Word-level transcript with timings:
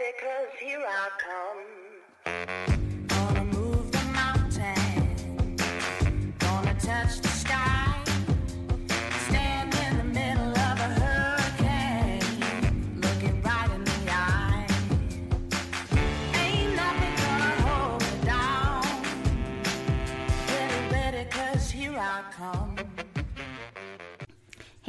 cause 0.00 0.48
here 0.58 0.82
I 0.86 1.10
come. 2.24 2.91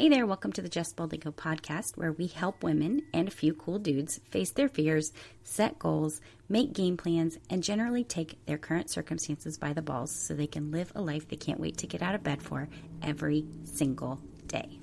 Hey 0.04 0.10
there, 0.10 0.26
welcome 0.26 0.52
to 0.52 0.62
the 0.62 0.68
Just 0.68 0.98
Boldly 0.98 1.18
Go 1.18 1.32
podcast, 1.32 1.96
where 1.96 2.12
we 2.12 2.28
help 2.28 2.62
women 2.62 3.04
and 3.14 3.26
a 3.26 3.32
few 3.32 3.54
cool 3.54 3.80
dudes 3.80 4.20
face 4.30 4.52
their 4.52 4.68
fears, 4.68 5.14
set 5.46 5.80
goals, 5.80 6.20
make 6.50 6.74
game 6.74 6.98
plans, 6.98 7.38
and 7.50 7.64
generally 7.64 8.04
take 8.04 8.46
their 8.46 8.58
current 8.58 8.90
circumstances 8.90 9.58
by 9.58 9.72
the 9.72 9.82
balls 9.82 10.12
so 10.12 10.34
they 10.34 10.46
can 10.46 10.72
live 10.72 10.92
a 10.94 11.02
life 11.02 11.30
they 11.30 11.38
can't 11.38 11.62
wait 11.62 11.78
to 11.78 11.88
get 11.88 12.02
out 12.02 12.16
of 12.16 12.22
bed 12.22 12.44
for 12.44 12.68
every 13.02 13.46
single 13.64 14.20
day. 14.46 14.82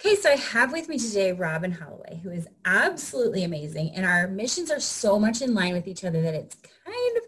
Okay, 0.00 0.16
so 0.16 0.30
I 0.30 0.36
have 0.36 0.72
with 0.72 0.88
me 0.88 0.98
today 0.98 1.30
Robyn 1.30 1.70
Holloway, 1.70 2.18
who 2.24 2.30
is 2.30 2.48
absolutely 2.64 3.44
amazing, 3.44 3.92
and 3.94 4.04
our 4.04 4.26
missions 4.26 4.72
are 4.72 4.80
so 4.80 5.20
much 5.20 5.42
in 5.42 5.54
line 5.54 5.74
with 5.74 5.86
each 5.86 6.04
other 6.04 6.20
that 6.22 6.34
it's 6.34 6.56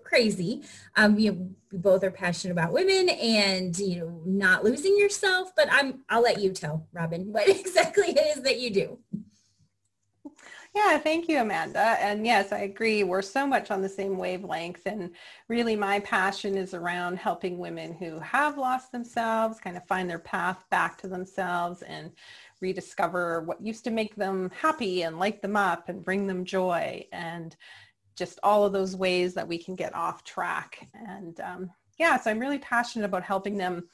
crazy. 0.08 0.62
Um, 0.96 1.14
we, 1.14 1.30
we 1.30 1.78
both 1.78 2.02
are 2.02 2.10
passionate 2.10 2.52
about 2.52 2.72
women 2.72 3.10
and 3.10 3.78
you 3.78 4.00
know 4.00 4.22
not 4.24 4.64
losing 4.64 4.96
yourself, 4.96 5.52
but 5.54 5.68
I'm 5.70 6.04
I'll 6.08 6.22
let 6.22 6.40
you 6.40 6.52
tell 6.52 6.86
Robyn 6.92 7.26
what 7.32 7.48
exactly 7.48 8.08
it 8.08 8.36
is 8.36 8.42
that 8.42 8.58
you 8.58 8.70
do. 8.70 8.98
Yeah, 10.74 10.98
thank 10.98 11.28
you, 11.28 11.40
Amanda. 11.40 11.96
And 11.98 12.26
yes, 12.26 12.52
I 12.52 12.58
agree. 12.58 13.02
We're 13.02 13.22
so 13.22 13.46
much 13.46 13.70
on 13.70 13.80
the 13.80 13.88
same 13.88 14.18
wavelength. 14.18 14.82
And 14.86 15.10
really 15.48 15.74
my 15.74 15.98
passion 16.00 16.56
is 16.56 16.74
around 16.74 17.16
helping 17.16 17.58
women 17.58 17.94
who 17.94 18.20
have 18.20 18.58
lost 18.58 18.92
themselves, 18.92 19.58
kind 19.58 19.76
of 19.76 19.86
find 19.86 20.08
their 20.08 20.18
path 20.18 20.64
back 20.70 20.98
to 20.98 21.08
themselves 21.08 21.82
and 21.82 22.12
rediscover 22.60 23.40
what 23.42 23.62
used 23.62 23.82
to 23.84 23.90
make 23.90 24.14
them 24.14 24.50
happy 24.60 25.02
and 25.02 25.18
light 25.18 25.40
them 25.40 25.56
up 25.56 25.88
and 25.88 26.04
bring 26.04 26.26
them 26.26 26.44
joy 26.44 27.04
and 27.12 27.56
just 28.18 28.38
all 28.42 28.64
of 28.64 28.72
those 28.72 28.96
ways 28.96 29.34
that 29.34 29.48
we 29.48 29.56
can 29.56 29.74
get 29.74 29.94
off 29.94 30.24
track. 30.24 30.88
And 30.94 31.38
um, 31.40 31.70
yeah, 31.98 32.18
so 32.18 32.30
I'm 32.30 32.38
really 32.38 32.58
passionate 32.58 33.04
about 33.04 33.22
helping 33.22 33.56
them 33.56 33.88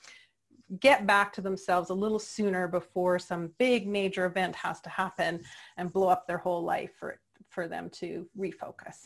get 0.80 1.06
back 1.06 1.32
to 1.34 1.40
themselves 1.40 1.90
a 1.90 1.94
little 1.94 2.18
sooner 2.18 2.66
before 2.66 3.18
some 3.18 3.52
big 3.58 3.86
major 3.86 4.24
event 4.24 4.56
has 4.56 4.80
to 4.80 4.88
happen 4.88 5.42
and 5.76 5.92
blow 5.92 6.08
up 6.08 6.26
their 6.26 6.38
whole 6.38 6.64
life 6.64 6.90
for, 6.98 7.20
for 7.50 7.68
them 7.68 7.90
to 7.90 8.26
refocus. 8.38 8.96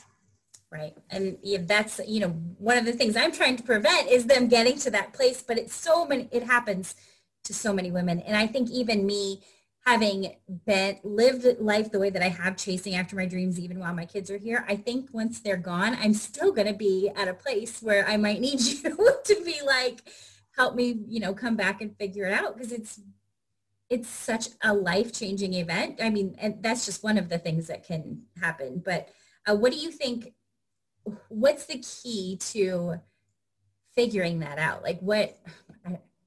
Right. 0.71 0.95
And 1.11 1.39
yeah, 1.43 1.59
that's, 1.63 2.01
you 2.07 2.21
know, 2.21 2.29
one 2.59 2.77
of 2.77 2.85
the 2.85 2.93
things 2.93 3.17
I'm 3.17 3.33
trying 3.33 3.57
to 3.57 3.63
prevent 3.63 4.09
is 4.09 4.27
them 4.27 4.49
getting 4.49 4.79
to 4.81 4.91
that 4.91 5.15
place, 5.15 5.43
but 5.43 5.59
it's 5.59 5.75
so 5.75 6.07
many, 6.07 6.29
it 6.31 6.45
happens 6.45 6.95
to 7.45 7.55
so 7.55 7.73
many 7.73 7.91
women. 7.91 8.21
And 8.21 8.37
I 8.37 8.47
think 8.47 8.71
even 8.71 9.07
me 9.07 9.43
having 9.89 10.35
been 10.67 10.99
lived 11.03 11.47
life 11.61 11.91
the 11.91 11.99
way 11.99 12.11
that 12.11 12.23
I 12.23 12.29
have 12.29 12.59
chasing 12.59 12.95
after 12.95 13.17
my 13.17 13.25
dreams, 13.25 13.59
even 13.59 13.79
while 13.79 13.95
my 13.95 14.05
kids 14.05 14.31
are 14.31 14.37
here, 14.37 14.63
I 14.69 14.77
think 14.77 15.09
once 15.13 15.41
they're 15.41 15.57
gone, 15.57 15.97
I'm 15.99 16.13
still 16.13 16.53
going 16.53 16.67
to 16.67 16.75
be 16.75 17.11
at 17.17 17.27
a 17.27 17.33
place 17.33 17.81
where 17.81 18.07
I 18.07 18.19
might 18.19 18.43
need 18.43 18.61
you 18.61 18.91
to 19.25 19.45
be 19.47 19.61
like, 19.65 20.03
help 20.55 20.75
me, 20.75 21.01
you 21.09 21.21
know, 21.21 21.33
come 21.33 21.57
back 21.57 21.81
and 21.81 21.97
figure 21.97 22.27
it 22.27 22.35
out 22.35 22.55
because 22.55 22.71
it's 22.71 23.01
it's 23.89 24.11
such 24.11 24.49
a 24.63 24.75
life-changing 24.75 25.55
event. 25.55 26.01
I 26.03 26.11
mean, 26.11 26.37
and 26.39 26.63
that's 26.63 26.85
just 26.85 27.03
one 27.03 27.17
of 27.17 27.31
the 27.31 27.39
things 27.39 27.69
that 27.69 27.87
can 27.87 28.25
happen. 28.39 28.83
But 28.85 29.09
uh, 29.49 29.57
what 29.57 29.73
do 29.73 29.79
you 29.79 29.91
think? 29.91 30.35
What's 31.31 31.65
the 31.65 31.79
key 31.79 32.37
to 32.53 33.01
figuring 33.95 34.41
that 34.41 34.59
out? 34.59 34.83
Like, 34.83 35.01
what? 35.01 35.39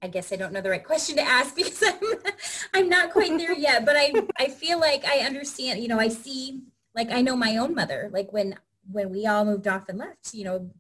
I 0.02 0.08
guess 0.08 0.34
I 0.34 0.36
don't 0.36 0.54
know 0.54 0.62
the 0.62 0.70
right 0.70 0.84
question 0.84 1.16
to 1.18 1.22
ask 1.22 1.56
because 1.56 1.84
I'm 1.84 2.34
I'm 2.74 2.90
not 2.90 3.12
quite 3.12 3.38
there 3.38 3.54
yet. 3.54 3.86
But 3.86 3.96
I 3.98 4.14
I 4.38 4.48
feel 4.48 4.80
like 4.80 5.06
I 5.06 5.20
understand. 5.20 5.82
You 5.82 5.88
know, 5.88 6.00
I 6.00 6.10
see 6.10 6.62
like 6.96 7.12
I 7.12 7.22
know 7.22 7.36
my 7.36 7.58
own 7.58 7.76
mother. 7.76 8.10
Like 8.12 8.34
when 8.34 8.56
when 8.90 9.10
we 9.10 9.28
all 9.28 9.46
moved 9.46 9.68
off 9.68 9.90
and 9.90 10.00
left. 10.00 10.34
You 10.34 10.46
know, 10.46 10.72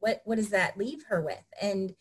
what 0.00 0.22
what 0.24 0.36
does 0.36 0.50
that 0.50 0.78
leave 0.78 1.04
her 1.08 1.20
with? 1.20 1.44
And 1.60 1.94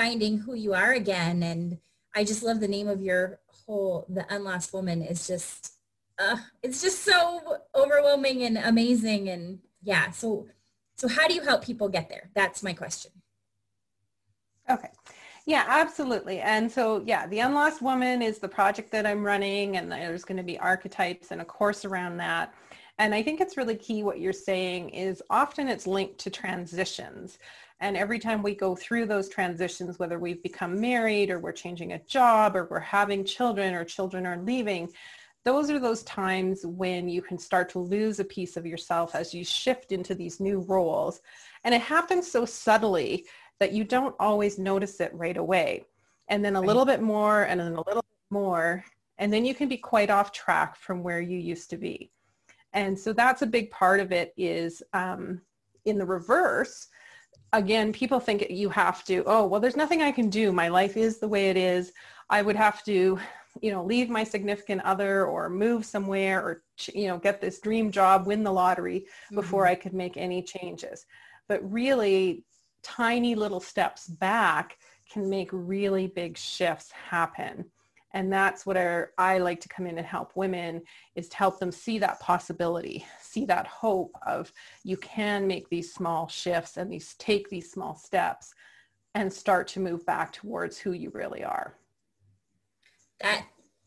finding 0.00 0.38
who 0.38 0.54
you 0.54 0.72
are 0.72 0.92
again. 0.92 1.42
And 1.42 1.78
I 2.14 2.24
just 2.24 2.42
love 2.42 2.60
the 2.60 2.68
name 2.68 2.88
of 2.88 3.02
your 3.02 3.40
whole, 3.46 4.06
the 4.08 4.26
Unlost 4.34 4.72
Woman 4.72 5.02
is 5.02 5.26
just, 5.26 5.74
uh, 6.18 6.36
it's 6.62 6.80
just 6.80 7.04
so 7.04 7.58
overwhelming 7.74 8.42
and 8.42 8.56
amazing. 8.56 9.28
And 9.28 9.60
yeah, 9.82 10.10
so, 10.10 10.46
so 10.96 11.06
how 11.08 11.28
do 11.28 11.34
you 11.34 11.42
help 11.42 11.64
people 11.64 11.88
get 11.88 12.08
there? 12.08 12.30
That's 12.34 12.62
my 12.62 12.72
question. 12.72 13.12
Okay. 14.68 14.88
Yeah, 15.46 15.64
absolutely. 15.66 16.40
And 16.40 16.70
so, 16.70 17.02
yeah, 17.04 17.26
the 17.26 17.40
Unlost 17.40 17.82
Woman 17.82 18.22
is 18.22 18.38
the 18.38 18.48
project 18.48 18.90
that 18.92 19.06
I'm 19.06 19.24
running 19.24 19.76
and 19.76 19.90
there's 19.90 20.24
going 20.24 20.36
to 20.36 20.42
be 20.44 20.58
archetypes 20.58 21.30
and 21.30 21.40
a 21.40 21.44
course 21.44 21.84
around 21.84 22.18
that. 22.18 22.54
And 22.98 23.14
I 23.14 23.22
think 23.22 23.40
it's 23.40 23.56
really 23.56 23.76
key 23.76 24.02
what 24.02 24.20
you're 24.20 24.32
saying 24.32 24.90
is 24.90 25.22
often 25.30 25.68
it's 25.68 25.86
linked 25.86 26.18
to 26.18 26.30
transitions. 26.30 27.38
And 27.80 27.96
every 27.96 28.18
time 28.18 28.42
we 28.42 28.54
go 28.54 28.76
through 28.76 29.06
those 29.06 29.30
transitions, 29.30 29.98
whether 29.98 30.18
we've 30.18 30.42
become 30.42 30.78
married 30.78 31.30
or 31.30 31.38
we're 31.38 31.52
changing 31.52 31.94
a 31.94 32.02
job 32.04 32.54
or 32.54 32.66
we're 32.70 32.78
having 32.78 33.24
children 33.24 33.74
or 33.74 33.84
children 33.84 34.26
are 34.26 34.36
leaving, 34.42 34.90
those 35.44 35.70
are 35.70 35.78
those 35.78 36.02
times 36.02 36.66
when 36.66 37.08
you 37.08 37.22
can 37.22 37.38
start 37.38 37.70
to 37.70 37.78
lose 37.78 38.20
a 38.20 38.24
piece 38.24 38.58
of 38.58 38.66
yourself 38.66 39.14
as 39.14 39.32
you 39.32 39.42
shift 39.42 39.92
into 39.92 40.14
these 40.14 40.38
new 40.38 40.60
roles. 40.60 41.20
And 41.64 41.74
it 41.74 41.80
happens 41.80 42.30
so 42.30 42.44
subtly 42.44 43.24
that 43.60 43.72
you 43.72 43.84
don't 43.84 44.16
always 44.18 44.58
notice 44.58 45.00
it 45.00 45.14
right 45.14 45.36
away. 45.36 45.84
And 46.28 46.44
then 46.44 46.56
a 46.56 46.60
little 46.60 46.84
bit 46.84 47.02
more 47.02 47.42
and 47.44 47.60
then 47.60 47.74
a 47.74 47.82
little 47.82 48.02
bit 48.02 48.30
more. 48.30 48.84
And 49.18 49.32
then 49.32 49.44
you 49.44 49.54
can 49.54 49.68
be 49.68 49.76
quite 49.76 50.10
off 50.10 50.32
track 50.32 50.76
from 50.76 51.02
where 51.02 51.20
you 51.20 51.38
used 51.38 51.70
to 51.70 51.76
be. 51.76 52.10
And 52.72 52.98
so 52.98 53.12
that's 53.12 53.42
a 53.42 53.46
big 53.46 53.70
part 53.70 54.00
of 54.00 54.12
it 54.12 54.32
is 54.36 54.82
um, 54.92 55.40
in 55.84 55.98
the 55.98 56.06
reverse, 56.06 56.88
again, 57.52 57.92
people 57.92 58.20
think 58.20 58.46
you 58.48 58.68
have 58.70 59.04
to, 59.04 59.24
oh, 59.26 59.46
well, 59.46 59.60
there's 59.60 59.76
nothing 59.76 60.02
I 60.02 60.12
can 60.12 60.30
do. 60.30 60.52
My 60.52 60.68
life 60.68 60.96
is 60.96 61.18
the 61.18 61.28
way 61.28 61.50
it 61.50 61.56
is. 61.56 61.92
I 62.30 62.42
would 62.42 62.56
have 62.56 62.84
to, 62.84 63.18
you 63.60 63.72
know, 63.72 63.84
leave 63.84 64.08
my 64.08 64.22
significant 64.22 64.82
other 64.82 65.26
or 65.26 65.50
move 65.50 65.84
somewhere 65.84 66.40
or, 66.40 66.62
you 66.94 67.08
know, 67.08 67.18
get 67.18 67.40
this 67.40 67.58
dream 67.58 67.90
job, 67.90 68.26
win 68.26 68.44
the 68.44 68.52
lottery 68.52 69.06
before 69.34 69.64
mm-hmm. 69.64 69.72
I 69.72 69.74
could 69.74 69.94
make 69.94 70.16
any 70.16 70.42
changes. 70.42 71.06
But 71.48 71.60
really, 71.70 72.44
tiny 72.82 73.34
little 73.34 73.60
steps 73.60 74.06
back 74.06 74.78
can 75.10 75.28
make 75.28 75.50
really 75.52 76.06
big 76.06 76.36
shifts 76.36 76.90
happen. 76.92 77.64
And 78.12 78.32
that's 78.32 78.66
what 78.66 78.76
I 79.18 79.38
like 79.38 79.60
to 79.60 79.68
come 79.68 79.86
in 79.86 79.96
and 79.96 80.06
help 80.06 80.32
women 80.34 80.82
is 81.14 81.28
to 81.28 81.36
help 81.36 81.60
them 81.60 81.70
see 81.70 81.98
that 82.00 82.18
possibility, 82.18 83.06
see 83.20 83.44
that 83.44 83.68
hope 83.68 84.16
of 84.26 84.52
you 84.82 84.96
can 84.96 85.46
make 85.46 85.68
these 85.68 85.94
small 85.94 86.26
shifts 86.26 86.76
and 86.76 86.90
these 86.90 87.14
take 87.14 87.48
these 87.48 87.70
small 87.70 87.94
steps 87.94 88.52
and 89.14 89.32
start 89.32 89.68
to 89.68 89.80
move 89.80 90.04
back 90.06 90.32
towards 90.32 90.76
who 90.78 90.92
you 90.92 91.10
really 91.10 91.44
are. 91.44 91.76
That 93.20 93.44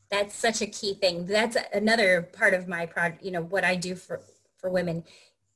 that's 0.10 0.36
such 0.36 0.62
a 0.62 0.68
key 0.68 0.94
thing. 0.94 1.26
That's 1.26 1.58
another 1.74 2.22
part 2.22 2.54
of 2.54 2.68
my 2.68 2.86
project, 2.86 3.24
you 3.24 3.32
know, 3.32 3.42
what 3.42 3.64
I 3.64 3.76
do 3.76 3.96
for, 3.96 4.22
for 4.58 4.70
women 4.70 5.04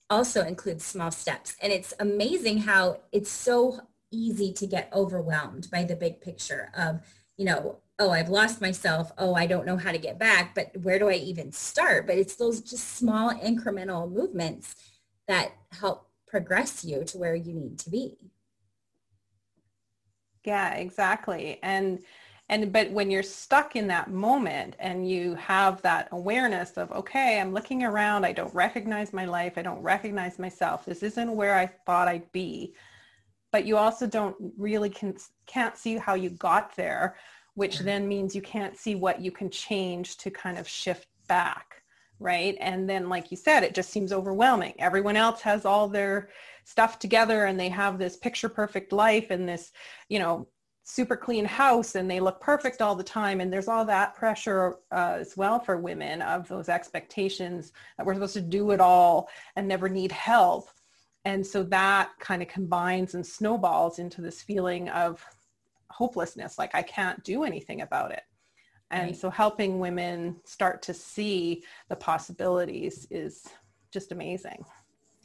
also 0.10 0.44
includes 0.44 0.86
small 0.86 1.12
steps. 1.12 1.56
And 1.62 1.72
it's 1.72 1.94
amazing 2.00 2.60
how 2.60 3.02
it's 3.12 3.32
so 3.32 3.80
easy 4.12 4.54
to 4.54 4.68
get 4.68 4.90
overwhelmed 4.94 5.70
by 5.72 5.84
the 5.84 5.96
big 5.96 6.22
picture 6.22 6.72
of, 6.78 7.02
you 7.38 7.46
know, 7.46 7.80
oh, 8.00 8.12
I've 8.12 8.30
lost 8.30 8.62
myself. 8.62 9.12
Oh, 9.18 9.34
I 9.34 9.48
don't 9.48 9.66
know 9.66 9.78
how 9.78 9.92
to 9.92 9.98
get 9.98 10.20
back, 10.20 10.54
but 10.56 10.72
where 10.82 11.00
do 11.00 11.10
I 11.10 11.14
even 11.14 11.52
start? 11.52 12.08
But 12.08 12.18
it's 12.18 12.36
those 12.36 12.62
just 12.62 12.96
small 12.96 13.34
incremental 13.34 14.12
movements 14.12 14.76
that 15.28 15.52
help 15.72 16.10
progress 16.28 16.86
you 16.86 17.04
to 17.06 17.18
where 17.18 17.36
you 17.36 17.54
need 17.54 17.80
to 17.80 17.90
be. 17.90 18.18
Yeah, 20.46 20.76
exactly. 20.76 21.60
And 21.62 22.00
and 22.50 22.72
but 22.72 22.92
when 22.92 23.12
you're 23.12 23.24
stuck 23.24 23.76
in 23.76 23.88
that 23.88 24.10
moment 24.10 24.76
and 24.80 25.10
you 25.10 25.36
have 25.36 25.82
that 25.82 26.08
awareness 26.12 26.72
of 26.72 26.92
okay, 26.92 27.40
I'm 27.40 27.54
looking 27.54 27.84
around, 27.84 28.26
I 28.26 28.34
don't 28.34 28.54
recognize 28.54 29.14
my 29.14 29.26
life, 29.26 29.54
I 29.58 29.62
don't 29.62 29.82
recognize 29.82 30.40
myself. 30.40 30.86
This 30.86 31.04
isn't 31.04 31.36
where 31.36 31.56
I 31.56 31.68
thought 31.86 32.08
I'd 32.08 32.32
be. 32.32 32.74
But 33.52 33.66
you 33.66 33.78
also 33.78 34.08
don't 34.08 34.36
really 34.58 34.90
can, 34.90 35.16
can't 35.46 35.78
see 35.78 35.98
how 35.98 36.16
you 36.16 36.30
got 36.30 36.76
there 36.76 37.16
which 37.58 37.78
mm-hmm. 37.78 37.86
then 37.86 38.08
means 38.08 38.36
you 38.36 38.42
can't 38.42 38.78
see 38.78 38.94
what 38.94 39.20
you 39.20 39.32
can 39.32 39.50
change 39.50 40.18
to 40.18 40.30
kind 40.30 40.60
of 40.60 40.68
shift 40.68 41.08
back 41.28 41.82
right 42.20 42.56
and 42.62 42.90
then 42.90 43.10
like 43.10 43.30
you 43.32 43.38
said 43.38 43.64
it 43.64 43.76
just 43.76 43.90
seems 43.90 44.14
overwhelming 44.14 44.74
everyone 44.80 45.16
else 45.16 45.42
has 45.42 45.66
all 45.66 45.88
their 45.88 46.30
stuff 46.64 47.00
together 47.00 47.46
and 47.46 47.60
they 47.60 47.70
have 47.70 47.98
this 47.98 48.16
picture 48.16 48.50
perfect 48.50 48.92
life 48.92 49.28
and 49.32 49.50
this 49.50 49.72
you 50.08 50.20
know 50.20 50.48
super 50.90 51.18
clean 51.18 51.44
house 51.44 51.96
and 51.96 52.10
they 52.10 52.22
look 52.22 52.40
perfect 52.40 52.82
all 52.82 52.96
the 52.96 53.04
time. 53.04 53.42
And 53.42 53.52
there's 53.52 53.68
all 53.68 53.84
that 53.86 54.16
pressure 54.16 54.78
uh, 54.90 55.18
as 55.20 55.36
well 55.36 55.60
for 55.60 55.76
women 55.78 56.22
of 56.22 56.48
those 56.48 56.70
expectations 56.70 57.74
that 57.98 58.06
we're 58.06 58.14
supposed 58.14 58.36
to 58.36 58.42
do 58.42 58.72
it 58.72 58.80
all 58.80 59.28
and 59.58 59.68
never 59.68 59.90
need 59.90 60.14
help. 60.14 60.70
And 61.26 61.46
so 61.46 61.62
that 61.64 62.12
kind 62.22 62.42
of 62.42 62.48
combines 62.48 63.16
and 63.16 63.26
snowballs 63.26 64.00
into 64.00 64.22
this 64.22 64.42
feeling 64.42 64.88
of 64.90 65.24
hopelessness 65.90 66.60
like 66.60 66.76
i 66.76 66.82
can't 66.82 67.24
do 67.24 67.44
anything 67.44 67.82
about 67.82 68.12
it. 68.12 68.24
And 68.90 69.08
Right. 69.08 69.18
so 69.18 69.30
helping 69.30 69.80
women 69.80 70.38
start 70.46 70.82
to 70.84 70.94
see 70.94 71.66
the 71.90 71.98
possibilities 71.98 73.08
is 73.12 73.46
just 73.92 74.14
amazing 74.14 74.64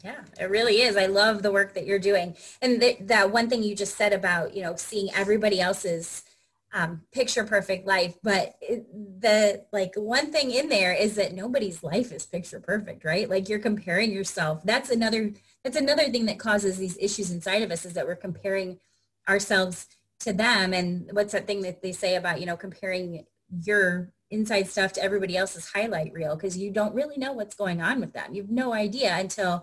Yeah, 0.02 0.22
it 0.40 0.50
really 0.50 0.82
is. 0.82 0.96
I 0.96 1.06
love 1.06 1.42
the 1.42 1.52
work 1.52 1.74
that 1.74 1.86
you're 1.86 1.98
doing. 1.98 2.36
And 2.60 2.80
th- 2.80 2.98
that 3.02 3.30
one 3.30 3.48
thing 3.48 3.62
you 3.62 3.76
just 3.76 3.96
said 3.96 4.12
about, 4.12 4.54
you 4.54 4.62
know, 4.62 4.74
seeing 4.74 5.08
everybody 5.14 5.60
else's 5.60 6.24
um, 6.72 7.02
picture 7.12 7.44
perfect 7.44 7.86
life. 7.86 8.16
But 8.22 8.54
it, 8.60 8.86
the 9.20 9.64
like 9.72 9.92
one 9.94 10.32
thing 10.32 10.50
in 10.50 10.68
there 10.68 10.92
is 10.92 11.14
that 11.16 11.34
nobody's 11.34 11.84
life 11.84 12.10
is 12.10 12.26
picture 12.26 12.58
perfect, 12.58 13.04
right? 13.04 13.30
Like 13.30 13.48
you're 13.48 13.60
comparing 13.60 14.10
yourself. 14.10 14.62
That's 14.64 14.90
another, 14.90 15.32
that's 15.62 15.76
another 15.76 16.08
thing 16.10 16.26
that 16.26 16.38
causes 16.38 16.78
these 16.78 16.98
issues 16.98 17.30
inside 17.30 17.62
of 17.62 17.70
us 17.70 17.84
is 17.84 17.92
that 17.92 18.06
we're 18.06 18.16
comparing 18.16 18.80
ourselves 19.28 19.86
to 20.20 20.32
them. 20.32 20.72
And 20.72 21.10
what's 21.12 21.32
that 21.32 21.46
thing 21.46 21.62
that 21.62 21.80
they 21.80 21.92
say 21.92 22.16
about, 22.16 22.40
you 22.40 22.46
know, 22.46 22.56
comparing 22.56 23.26
your 23.64 24.12
inside 24.30 24.66
stuff 24.66 24.92
to 24.94 25.02
everybody 25.02 25.36
else's 25.36 25.70
highlight 25.72 26.12
reel 26.12 26.34
because 26.34 26.56
you 26.56 26.70
don't 26.70 26.94
really 26.94 27.18
know 27.18 27.32
what's 27.32 27.54
going 27.54 27.82
on 27.82 28.00
with 28.00 28.14
them. 28.14 28.34
You 28.34 28.42
have 28.42 28.50
no 28.50 28.72
idea 28.72 29.14
until 29.14 29.62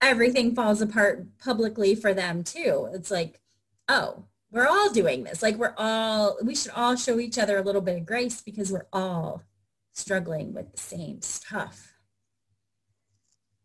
everything 0.00 0.54
falls 0.54 0.80
apart 0.80 1.26
publicly 1.38 1.94
for 1.94 2.14
them 2.14 2.42
too. 2.44 2.88
It's 2.92 3.10
like, 3.10 3.40
oh, 3.88 4.24
we're 4.50 4.68
all 4.68 4.90
doing 4.90 5.24
this. 5.24 5.42
Like 5.42 5.56
we're 5.56 5.74
all, 5.76 6.38
we 6.42 6.54
should 6.54 6.72
all 6.72 6.96
show 6.96 7.18
each 7.18 7.38
other 7.38 7.58
a 7.58 7.62
little 7.62 7.80
bit 7.82 7.98
of 7.98 8.06
grace 8.06 8.40
because 8.40 8.72
we're 8.72 8.86
all 8.92 9.42
struggling 9.92 10.54
with 10.54 10.70
the 10.72 10.78
same 10.78 11.20
stuff. 11.22 11.94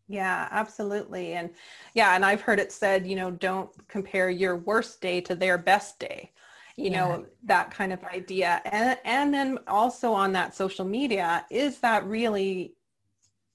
Yeah, 0.07 0.47
absolutely. 0.51 1.33
And 1.33 1.51
yeah, 1.93 2.15
and 2.15 2.25
I've 2.25 2.41
heard 2.41 2.59
it 2.59 2.71
said, 2.71 3.07
you 3.07 3.15
know, 3.15 3.31
don't 3.31 3.69
compare 3.87 4.29
your 4.29 4.57
worst 4.57 5.01
day 5.01 5.21
to 5.21 5.35
their 5.35 5.57
best 5.57 5.99
day. 5.99 6.31
You 6.75 6.89
Yeah. 6.89 6.91
know, 6.91 7.25
that 7.43 7.71
kind 7.71 7.93
of 7.93 8.03
idea. 8.03 8.61
And 8.65 8.97
and 9.05 9.33
then 9.33 9.59
also 9.67 10.11
on 10.13 10.33
that 10.33 10.55
social 10.55 10.85
media, 10.85 11.45
is 11.49 11.79
that 11.79 12.05
really 12.05 12.75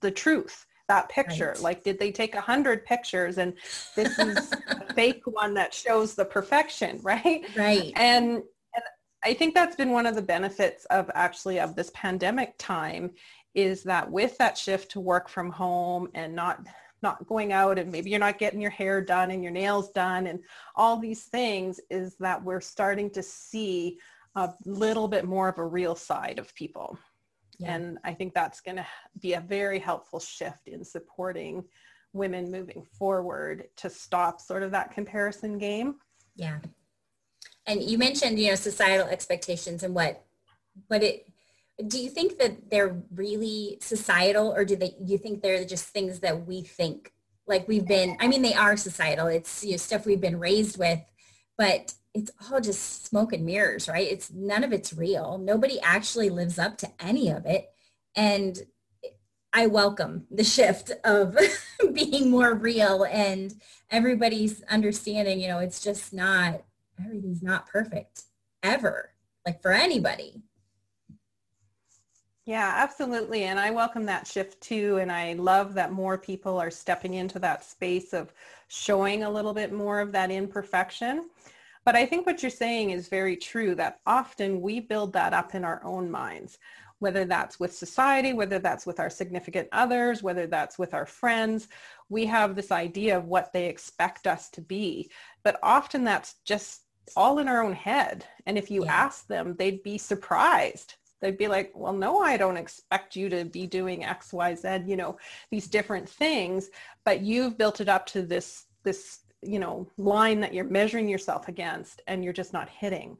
the 0.01 0.11
truth? 0.11 0.67
That 0.89 1.09
picture, 1.11 1.51
Right. 1.55 1.61
like 1.61 1.85
did 1.85 1.99
they 1.99 2.11
take 2.11 2.35
a 2.35 2.41
hundred 2.41 2.85
pictures 2.87 3.39
and 3.39 3.53
this 3.95 4.19
is 4.19 4.53
a 4.69 4.93
fake 4.95 5.23
one 5.27 5.55
that 5.55 5.73
shows 5.75 6.15
the 6.15 6.25
perfection, 6.25 6.99
right? 7.03 7.45
Right. 7.57 7.93
and, 7.97 8.37
and 8.37 8.43
i 9.25 9.35
think 9.35 9.55
that's 9.55 9.77
been 9.77 9.91
one 9.91 10.07
of 10.07 10.15
the 10.15 10.23
benefits 10.23 10.85
of 10.87 11.11
actually 11.15 11.59
of 11.59 11.75
this 11.75 11.91
pandemic 11.95 12.55
time 12.59 13.11
is 13.55 13.83
that 13.83 14.09
with 14.11 14.39
that 14.39 14.57
shift 14.57 14.91
to 14.93 15.01
work 15.01 15.29
from 15.29 15.51
home 15.51 16.09
and 16.15 16.35
not 16.35 16.65
not 17.03 17.27
going 17.27 17.53
out 17.53 17.79
and 17.79 17.91
maybe 17.91 18.11
you're 18.11 18.19
not 18.21 18.39
getting 18.39 18.61
your 18.61 18.71
hair 18.71 19.01
done 19.01 19.31
and 19.31 19.43
your 19.43 19.53
nails 19.53 19.91
done 19.91 20.27
and 20.29 20.39
all 20.77 20.97
these 20.99 21.25
things 21.25 21.81
is 21.91 22.17
that 22.19 22.43
we're 22.43 22.61
starting 22.61 23.11
to 23.11 23.23
see 23.23 23.99
a 24.37 24.53
little 24.65 25.09
bit 25.09 25.25
more 25.25 25.49
of 25.49 25.59
a 25.59 25.65
real 25.65 25.95
side 25.97 26.39
of 26.39 26.55
people 26.55 26.97
Yeah. 27.59 27.75
and 27.75 27.99
i 28.05 28.15
think 28.15 28.35
that's 28.35 28.61
going 28.61 28.77
to 28.77 28.87
be 29.21 29.35
a 29.35 29.41
very 29.41 29.79
helpful 29.79 30.21
shift 30.21 30.69
in 30.69 30.85
supporting 30.85 31.65
women 32.13 32.51
moving 32.51 32.83
forward 32.99 33.65
to 33.77 33.91
stop 33.91 34.41
sort 34.41 34.63
of 34.63 34.71
that 34.71 34.93
comparison 34.93 35.59
game 35.59 35.97
Yeah. 36.39 36.61
And 37.67 37.83
you 37.83 37.99
mentioned, 37.99 38.39
you 38.39 38.49
know, 38.49 38.55
societal 38.55 39.09
expectations 39.09 39.83
and 39.83 39.95
what, 39.95 40.25
what 40.87 41.03
it, 41.03 41.27
do 41.87 41.99
you 41.99 42.09
think 42.09 42.39
that 42.39 42.71
they're 42.71 43.03
really 43.15 43.79
societal 43.83 44.55
or 44.57 44.65
do 44.65 44.75
they, 44.75 44.95
you 45.05 45.19
think 45.19 45.43
they're 45.43 45.65
just 45.67 45.89
things 45.89 46.21
that 46.21 46.47
we 46.47 46.63
think 46.63 47.13
like 47.47 47.69
we've 47.69 47.87
been, 47.87 48.17
I 48.21 48.29
mean, 48.29 48.43
they 48.43 48.55
are 48.55 48.77
societal. 48.77 49.27
It's 49.27 49.65
you 49.65 49.73
know, 49.73 49.77
stuff 49.77 50.07
we've 50.07 50.21
been 50.21 50.39
raised 50.39 50.79
with, 50.79 51.01
but 51.59 51.93
it's 52.15 52.31
all 52.51 52.61
just 52.61 53.07
smoke 53.07 53.33
and 53.33 53.45
mirrors, 53.45 53.89
right? 53.89 54.07
It's 54.11 54.31
none 54.33 54.65
of 54.65 54.73
it's 54.73 54.93
real. 54.93 55.39
Nobody 55.39 55.81
actually 55.81 56.31
lives 56.31 56.59
up 56.59 56.79
to 56.79 56.91
any 57.01 57.31
of 57.31 57.47
it. 57.47 57.71
And 58.17 58.59
I 59.53 59.67
welcome 59.67 60.27
the 60.31 60.45
shift 60.45 60.91
of 61.05 61.37
being 61.93 62.31
more 62.31 62.55
real 62.55 63.05
and 63.05 63.55
everybody's 63.91 64.63
understanding, 64.65 65.41
you 65.41 65.49
know, 65.49 65.59
it's 65.59 65.83
just 65.83 66.13
not, 66.13 66.63
everything's 67.03 67.43
not 67.43 67.67
perfect 67.67 68.25
ever, 68.63 69.11
like 69.47 69.63
for 69.63 69.73
anybody. 69.73 70.43
Yeah, 72.45 72.73
absolutely. 72.77 73.45
And 73.45 73.61
I 73.61 73.71
welcome 73.71 74.07
that 74.07 74.27
shift 74.27 74.61
too. 74.63 74.97
And 74.97 75.13
I 75.13 75.35
love 75.35 75.75
that 75.75 75.93
more 75.93 76.17
people 76.17 76.59
are 76.59 76.71
stepping 76.71 77.15
into 77.15 77.39
that 77.41 77.63
space 77.63 78.15
of 78.15 78.33
showing 78.69 79.23
a 79.23 79.31
little 79.31 79.53
bit 79.53 79.71
more 79.71 80.01
of 80.01 80.13
that 80.13 80.31
imperfection. 80.31 81.29
But 81.89 81.97
I 81.97 82.05
think 82.05 82.27
what 82.27 82.43
you're 82.43 82.51
saying 82.51 82.91
is 82.91 83.09
very 83.09 83.35
true 83.35 83.75
that 83.77 84.01
often 84.05 84.61
we 84.61 84.79
build 84.79 85.15
that 85.15 85.33
up 85.33 85.55
in 85.55 85.65
our 85.65 85.83
own 85.83 86.11
minds, 86.11 86.59
whether 86.99 87.25
that's 87.25 87.59
with 87.59 87.75
society, 87.75 88.35
whether 88.35 88.59
that's 88.59 88.85
with 88.85 89.01
our 89.01 89.09
significant 89.09 89.71
others, 89.73 90.23
whether 90.23 90.47
that's 90.47 90.79
with 90.79 90.93
our 90.93 91.07
friends. 91.07 91.69
We 92.11 92.27
have 92.27 92.55
this 92.55 92.71
idea 92.73 93.17
of 93.17 93.25
what 93.25 93.55
they 93.55 93.71
expect 93.71 94.27
us 94.27 94.51
to 94.51 94.61
be. 94.61 95.11
But 95.43 95.59
often 95.63 96.05
that's 96.05 96.35
just 96.45 96.83
all 97.17 97.39
in 97.39 97.49
our 97.49 97.63
own 97.63 97.73
head. 97.73 98.27
And 98.45 98.59
if 98.59 98.71
you 98.71 98.85
Yeah. 98.85 98.93
ask 98.93 99.27
them, 99.27 99.57
they'd 99.57 99.83
be 99.83 99.97
surprised 99.97 100.97
they'd 101.21 101.39
be 101.39 101.49
like, 101.49 101.73
well, 101.75 101.93
no, 101.93 102.21
I 102.21 102.37
don't 102.37 102.57
expect 102.57 103.17
you 103.17 103.29
to 103.31 103.45
be 103.45 103.67
doing 103.67 104.05
X, 104.05 104.33
Y, 104.33 104.55
Z, 104.55 104.85
you 104.87 104.97
know, 104.97 105.19
these 105.51 105.67
different 105.67 106.09
things, 106.09 106.71
but 107.05 107.23
you've 107.23 107.59
built 107.59 107.81
it 107.81 107.89
up 107.89 108.07
to 108.07 108.23
this, 108.23 108.67
this, 108.85 109.21
you 109.43 109.59
know, 109.59 109.89
line 109.97 110.41
that 110.41 110.55
you're 110.55 110.65
measuring 110.65 111.09
yourself 111.09 111.49
against 111.49 112.03
and 112.07 112.25
you're 112.25 112.33
just 112.33 112.53
not 112.53 112.69
hitting. 112.69 113.17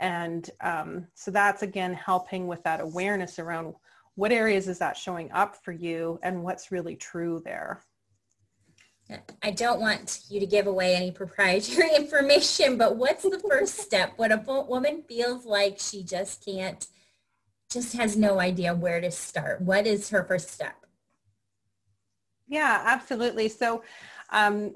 And 0.00 0.50
um, 0.60 1.06
so 1.14 1.30
that's 1.30 1.62
again 1.62 1.94
helping 1.94 2.46
with 2.46 2.62
that 2.64 2.80
awareness 2.80 3.38
around 3.38 3.74
what 4.14 4.32
areas 4.32 4.68
is 4.68 4.78
that 4.78 4.96
showing 4.96 5.30
up 5.32 5.56
for 5.64 5.72
you 5.72 6.18
and 6.22 6.42
what's 6.42 6.72
really 6.72 6.96
true 6.96 7.40
there. 7.44 7.82
I 9.42 9.50
don't 9.50 9.80
want 9.80 10.22
you 10.28 10.40
to 10.40 10.46
give 10.46 10.66
away 10.66 10.94
any 10.94 11.10
proprietary 11.10 11.90
information, 11.96 12.78
but 12.78 12.96
what's 12.96 13.22
the 13.22 13.38
first 13.48 13.78
step 13.78 14.12
when 14.16 14.32
a 14.32 14.38
woman 14.38 15.02
feels 15.08 15.44
like 15.44 15.78
she 15.78 16.02
just 16.02 16.44
can't, 16.44 16.86
just 17.70 17.94
has 17.94 18.16
no 18.16 18.40
idea 18.40 18.74
where 18.74 19.00
to 19.00 19.10
start? 19.10 19.60
What 19.60 19.86
is 19.86 20.10
her 20.10 20.24
first 20.24 20.50
step? 20.50 20.74
Yeah, 22.48 22.82
absolutely. 22.84 23.48
So 23.48 23.82
um, 24.30 24.74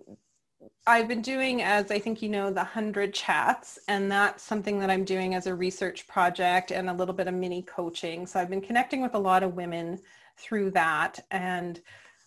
I've 0.86 1.08
been 1.08 1.22
doing, 1.22 1.62
as 1.62 1.90
I 1.90 1.98
think 1.98 2.22
you 2.22 2.28
know, 2.28 2.48
the 2.50 2.56
100 2.56 3.12
chats, 3.12 3.78
and 3.88 4.10
that's 4.10 4.42
something 4.42 4.78
that 4.80 4.90
I'm 4.90 5.04
doing 5.04 5.34
as 5.34 5.46
a 5.46 5.54
research 5.54 6.06
project 6.06 6.70
and 6.70 6.88
a 6.88 6.92
little 6.92 7.14
bit 7.14 7.26
of 7.26 7.34
mini 7.34 7.62
coaching. 7.62 8.26
So 8.26 8.38
I've 8.38 8.50
been 8.50 8.60
connecting 8.60 9.02
with 9.02 9.14
a 9.14 9.18
lot 9.18 9.42
of 9.42 9.54
women 9.54 10.00
through 10.36 10.70
that. 10.72 11.18
And 11.30 11.80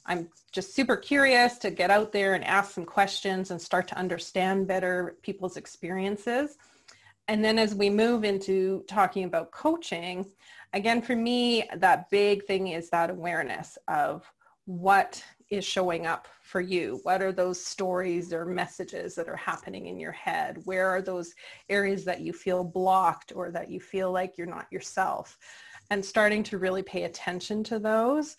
I'm 0.05 0.29
just 0.51 0.73
super 0.75 0.97
curious 0.97 1.57
to 1.59 1.71
get 1.71 1.91
out 1.91 2.11
there 2.11 2.33
and 2.33 2.43
ask 2.43 2.71
some 2.71 2.85
questions 2.85 3.51
and 3.51 3.61
start 3.61 3.87
to 3.89 3.97
understand 3.97 4.67
better 4.67 5.17
people's 5.21 5.55
experiences. 5.55 6.57
And 7.27 7.45
then 7.45 7.59
as 7.59 7.75
we 7.75 7.89
move 7.89 8.23
into 8.23 8.83
talking 8.87 9.25
about 9.25 9.51
coaching, 9.51 10.25
again, 10.73 11.01
for 11.01 11.15
me, 11.15 11.69
that 11.75 12.09
big 12.09 12.45
thing 12.45 12.69
is 12.69 12.89
that 12.89 13.11
awareness 13.11 13.77
of 13.87 14.29
what 14.69 15.23
is 15.49 15.65
showing 15.65 16.05
up 16.05 16.27
for 16.43 16.61
you? 16.61 16.99
What 17.01 17.23
are 17.23 17.31
those 17.31 17.59
stories 17.59 18.31
or 18.31 18.45
messages 18.45 19.15
that 19.15 19.27
are 19.27 19.35
happening 19.35 19.87
in 19.87 19.99
your 19.99 20.11
head? 20.11 20.59
Where 20.65 20.87
are 20.87 21.01
those 21.01 21.33
areas 21.69 22.05
that 22.05 22.21
you 22.21 22.33
feel 22.33 22.63
blocked 22.63 23.31
or 23.35 23.49
that 23.49 23.71
you 23.71 23.79
feel 23.79 24.11
like 24.11 24.37
you're 24.37 24.45
not 24.45 24.71
yourself? 24.71 25.39
And 25.89 26.05
starting 26.05 26.43
to 26.43 26.59
really 26.59 26.83
pay 26.83 27.05
attention 27.05 27.63
to 27.63 27.79
those. 27.79 28.37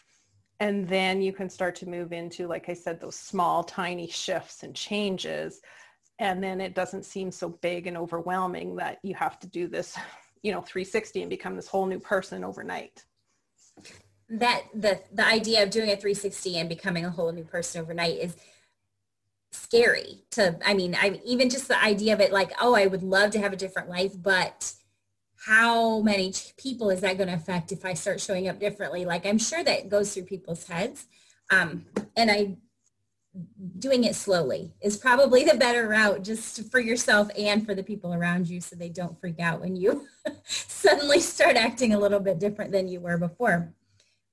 And 0.61 0.87
then 0.87 1.21
you 1.21 1.33
can 1.33 1.51
start 1.51 1.75
to 1.77 1.89
move 1.89 2.13
into, 2.13 2.47
like 2.47 2.69
I 2.69 2.75
said, 2.75 3.01
those 3.01 3.17
small, 3.17 3.65
tiny 3.65 4.07
shifts 4.07 4.63
and 4.63 4.73
changes. 4.73 5.61
And 6.21 6.41
then 6.41 6.61
it 6.61 6.77
doesn't 6.77 7.07
seem 7.07 7.33
so 7.33 7.49
big 7.49 7.89
and 7.89 7.97
overwhelming 7.97 8.77
that 8.77 8.99
you 9.03 9.17
have 9.17 9.41
to 9.41 9.49
do 9.49 9.67
this, 9.67 9.99
you 10.43 10.53
know, 10.53 10.61
360 10.61 11.23
and 11.23 11.31
become 11.31 11.57
this 11.57 11.67
whole 11.67 11.87
new 11.87 11.99
person 11.99 12.45
overnight. 12.45 13.05
That 14.31 14.63
the 14.73 15.01
the 15.13 15.27
idea 15.27 15.63
of 15.63 15.71
doing 15.71 15.91
a 15.91 15.97
360 15.97 16.59
and 16.59 16.69
becoming 16.69 17.05
a 17.05 17.11
whole 17.11 17.33
new 17.33 17.45
person 17.45 17.81
overnight 17.81 18.17
is 18.17 18.37
scary 19.51 20.23
to 20.31 20.57
i 20.65 20.73
mean 20.73 20.95
i 20.95 21.21
even 21.25 21.51
just 21.51 21.67
the 21.67 21.83
idea 21.83 22.15
of 22.15 22.21
it 22.21 22.33
like 22.33 22.53
oh 22.61 22.75
i 22.75 22.87
would 22.87 23.03
love 23.03 23.33
to 23.33 23.41
have 23.41 23.53
a 23.53 23.57
different 23.57 23.89
life 23.89 24.13
but 24.17 24.73
how 25.47 26.01
many 26.01 26.33
people 26.57 26.91
is 26.91 27.01
that 27.01 27.17
going 27.17 27.29
to 27.29 27.35
affect 27.35 27.73
if 27.73 27.85
i 27.85 27.93
start 27.93 28.21
showing 28.21 28.47
up 28.47 28.61
differently 28.61 29.05
like 29.05 29.27
i'm 29.27 29.39
sure 29.39 29.65
that 29.65 29.89
goes 29.89 30.15
through 30.15 30.23
people's 30.23 30.65
heads 30.69 31.07
um, 31.51 31.85
and 32.17 32.31
i 32.31 32.57
doing 33.79 34.05
it 34.05 34.15
slowly 34.15 34.73
is 34.81 34.97
probably 34.97 35.45
the 35.45 35.55
better 35.55 35.89
route 35.89 36.23
just 36.23 36.69
for 36.71 36.81
yourself 36.81 37.29
and 37.39 37.65
for 37.65 37.75
the 37.75 37.83
people 37.83 38.13
around 38.13 38.49
you 38.49 38.61
so 38.61 38.75
they 38.75 38.89
don't 38.89 39.19
freak 39.21 39.39
out 39.39 39.61
when 39.61 39.77
you 39.77 40.07
suddenly 40.45 41.21
start 41.21 41.57
acting 41.57 41.95
a 41.95 41.99
little 41.99 42.19
bit 42.19 42.41
different 42.41 42.73
than 42.73 42.89
you 42.89 42.99
were 42.99 43.17
before. 43.17 43.73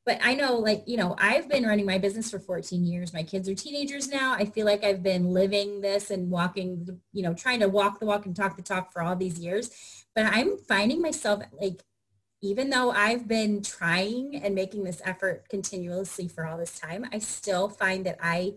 But 0.07 0.19
I 0.23 0.35
know 0.35 0.55
like, 0.55 0.83
you 0.87 0.95
know, 0.95 1.17
I've 1.19 1.49
been 1.49 1.65
running 1.65 1.85
my 1.85 1.97
business 1.97 2.31
for 2.31 2.39
14 2.39 2.85
years. 2.85 3.13
My 3.13 3.23
kids 3.23 3.49
are 3.49 3.53
teenagers 3.53 4.07
now. 4.07 4.35
I 4.35 4.45
feel 4.45 4.65
like 4.65 4.85
I've 4.85 5.03
been 5.03 5.33
living 5.33 5.81
this 5.81 6.09
and 6.11 6.31
walking, 6.31 7.01
you 7.11 7.23
know, 7.23 7.33
trying 7.33 7.59
to 7.59 7.67
walk 7.67 7.99
the 7.99 8.05
walk 8.05 8.25
and 8.25 8.33
talk 8.33 8.55
the 8.55 8.63
talk 8.63 8.93
for 8.93 9.01
all 9.01 9.17
these 9.17 9.37
years. 9.37 9.69
But 10.15 10.27
I'm 10.27 10.57
finding 10.59 11.01
myself 11.01 11.43
like 11.59 11.83
even 12.41 12.69
though 12.69 12.91
I've 12.91 13.27
been 13.27 13.61
trying 13.61 14.37
and 14.41 14.55
making 14.55 14.85
this 14.85 15.01
effort 15.03 15.49
continuously 15.49 16.29
for 16.29 16.47
all 16.47 16.57
this 16.57 16.79
time, 16.79 17.05
I 17.11 17.19
still 17.19 17.67
find 17.67 18.05
that 18.05 18.17
I 18.21 18.53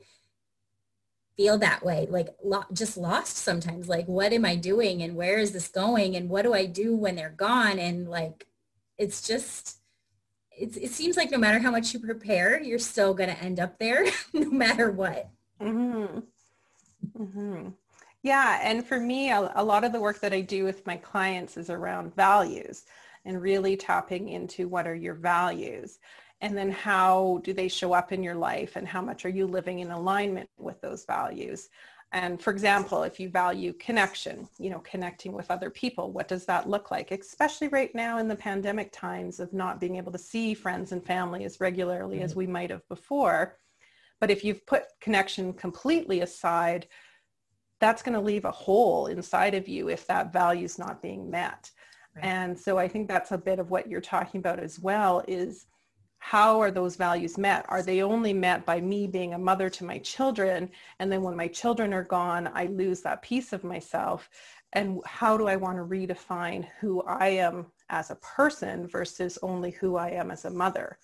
feel 1.37 1.59
that 1.59 1.83
way, 1.83 2.07
like 2.09 2.29
lo- 2.45 2.67
just 2.73 2.97
lost 2.97 3.39
sometimes. 3.39 3.89
Like, 3.89 4.07
what 4.07 4.33
am 4.33 4.45
I 4.45 4.55
doing 4.55 5.03
and 5.03 5.17
where 5.17 5.39
is 5.39 5.51
this 5.51 5.67
going 5.67 6.15
and 6.15 6.29
what 6.29 6.43
do 6.43 6.55
I 6.55 6.67
do 6.67 6.95
when 6.95 7.17
they're 7.17 7.31
gone? 7.31 7.81
And 7.81 8.09
like, 8.09 8.47
it's 8.99 9.27
just, 9.27 9.80
it's, 10.61 10.77
it 10.77 10.91
seems 10.91 11.17
like 11.17 11.31
no 11.31 11.39
matter 11.39 11.59
how 11.59 11.71
much 11.71 11.93
you 11.95 12.01
prepare, 12.01 12.63
you're 12.63 12.79
still 12.79 13.15
going 13.15 13.31
to 13.31 13.43
end 13.43 13.59
up 13.59 13.79
there 13.79 14.05
no 14.33 14.51
matter 14.51 14.91
what. 14.91 15.31
Mm-hmm. 15.61 16.21
Mm-hmm. 17.23 17.69
Yeah. 18.23 18.61
And 18.63 18.87
for 18.87 19.01
me, 19.01 19.31
a, 19.31 19.51
a 19.55 19.65
lot 19.65 19.85
of 19.85 19.93
the 19.93 20.01
work 20.01 20.21
that 20.21 20.33
I 20.33 20.43
do 20.43 20.65
with 20.65 20.87
my 20.87 20.97
clients 20.97 21.57
is 21.57 21.71
around 21.71 22.15
values 22.15 22.85
and 23.25 23.41
really 23.41 23.77
tapping 23.77 24.29
into 24.29 24.69
what 24.69 24.87
are 24.87 24.95
your 24.95 25.15
values 25.15 25.99
and 26.43 26.57
then 26.57 26.71
how 26.71 27.41
do 27.45 27.53
they 27.53 27.69
show 27.69 27.93
up 27.93 28.13
in 28.13 28.23
your 28.23 28.35
life 28.35 28.77
and 28.77 28.89
how 28.89 29.03
much 29.03 29.25
are 29.25 29.31
you 29.31 29.47
living 29.47 29.81
in 29.81 29.91
alignment 29.91 30.49
with 30.59 30.81
those 30.81 31.05
values 31.05 31.69
and 32.13 32.41
for 32.43 32.51
example 32.51 33.03
if 33.03 33.21
you 33.21 33.29
value 33.29 33.73
connection 33.75 34.49
you 34.59 34.71
know 34.71 34.81
connecting 34.81 35.33
with 35.33 35.51
other 35.51 35.71
people 35.71 36.13
what 36.13 36.29
does 36.29 36.45
that 36.45 36.69
look 36.69 36.91
like 36.91 37.11
especially 37.11 37.69
right 37.69 37.95
now 37.95 38.19
in 38.19 38.29
the 38.29 38.37
pandemic 38.37 38.91
times 38.93 39.41
of 39.41 39.53
not 39.53 39.81
being 39.81 39.97
able 39.97 40.13
to 40.13 40.19
see 40.19 40.55
friends 40.55 40.93
and 40.93 41.05
family 41.05 41.45
as 41.45 41.61
regularly 41.61 42.17
mm-hmm. 42.17 42.25
as 42.25 42.35
we 42.35 42.47
might 42.47 42.71
have 42.71 42.87
before 42.89 43.59
but 44.21 44.31
if 44.31 44.45
you've 44.45 44.67
put 44.67 44.85
connection 45.01 45.53
completely 45.53 46.21
aside 46.21 46.87
that's 47.79 48.03
going 48.03 48.15
to 48.15 48.21
leave 48.21 48.45
a 48.45 48.51
hole 48.51 49.07
inside 49.07 49.55
of 49.55 49.69
you 49.69 49.89
if 49.89 50.07
that 50.07 50.33
value 50.33 50.65
is 50.65 50.79
not 50.79 51.03
being 51.03 51.31
met 51.31 51.71
right. 52.17 52.25
and 52.25 52.59
so 52.59 52.77
i 52.77 52.89
think 52.89 53.07
that's 53.07 53.33
a 53.33 53.39
bit 53.39 53.59
of 53.59 53.71
what 53.71 53.89
you're 53.89 54.01
talking 54.01 54.39
about 54.39 54.59
as 54.59 54.81
well 54.81 55.23
is 55.29 55.67
how 56.21 56.61
are 56.61 56.71
those 56.71 56.97
values 56.97 57.39
met? 57.39 57.65
Are 57.69 57.83
they 57.83 58.03
only 58.03 58.35
met 58.35 58.67
by 58.67 58.79
me 58.79 59.07
being 59.07 59.33
a 59.33 59.39
mother 59.39 59.71
to 59.71 59.85
my 59.85 59.99
children? 59.99 60.71
And 60.99 61.11
then 61.11 61.23
when 61.23 61.35
my 61.35 61.49
children 61.49 61.95
are 61.95 62.05
gone, 62.05 62.51
I 62.55 62.67
lose 62.67 63.01
that 63.01 63.23
piece 63.23 63.55
of 63.55 63.65
myself. 63.65 64.29
And 64.75 65.01
how 65.07 65.39
do 65.39 65.49
I 65.49 65.57
want 65.57 65.79
to 65.79 65.85
redefine 65.85 66.67
who 66.79 67.03
I 67.03 67.29
am 67.29 67.67
as 67.89 68.11
a 68.11 68.17
person 68.17 68.87
versus 68.87 69.39
only 69.43 69.71
who 69.71 69.97
I 69.97 70.11
am 70.11 70.31
as 70.31 70.45
a 70.45 70.51
mother? 70.51 70.99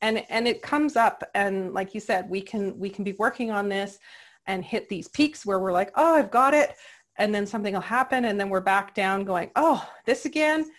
And, 0.00 0.24
and 0.30 0.48
it 0.48 0.62
comes 0.62 0.96
up 0.96 1.22
and 1.34 1.74
like 1.74 1.94
you 1.94 2.00
said, 2.00 2.28
we 2.28 2.40
can, 2.40 2.76
we 2.78 2.88
can 2.88 3.04
be 3.04 3.12
working 3.18 3.50
on 3.50 3.68
this 3.68 3.98
and 4.46 4.64
hit 4.64 4.88
these 4.88 5.08
peaks 5.08 5.44
where 5.44 5.60
we're 5.60 5.72
like, 5.72 5.92
oh, 5.94 6.14
I've 6.14 6.30
got 6.30 6.54
it. 6.54 6.74
And 7.16 7.34
then 7.34 7.46
something 7.46 7.74
will 7.74 7.80
happen 7.82 8.24
and 8.24 8.40
then 8.40 8.48
we're 8.48 8.60
back 8.60 8.94
down 8.94 9.24
going, 9.24 9.50
oh, 9.56 9.86
this 10.06 10.24
again 10.24 10.70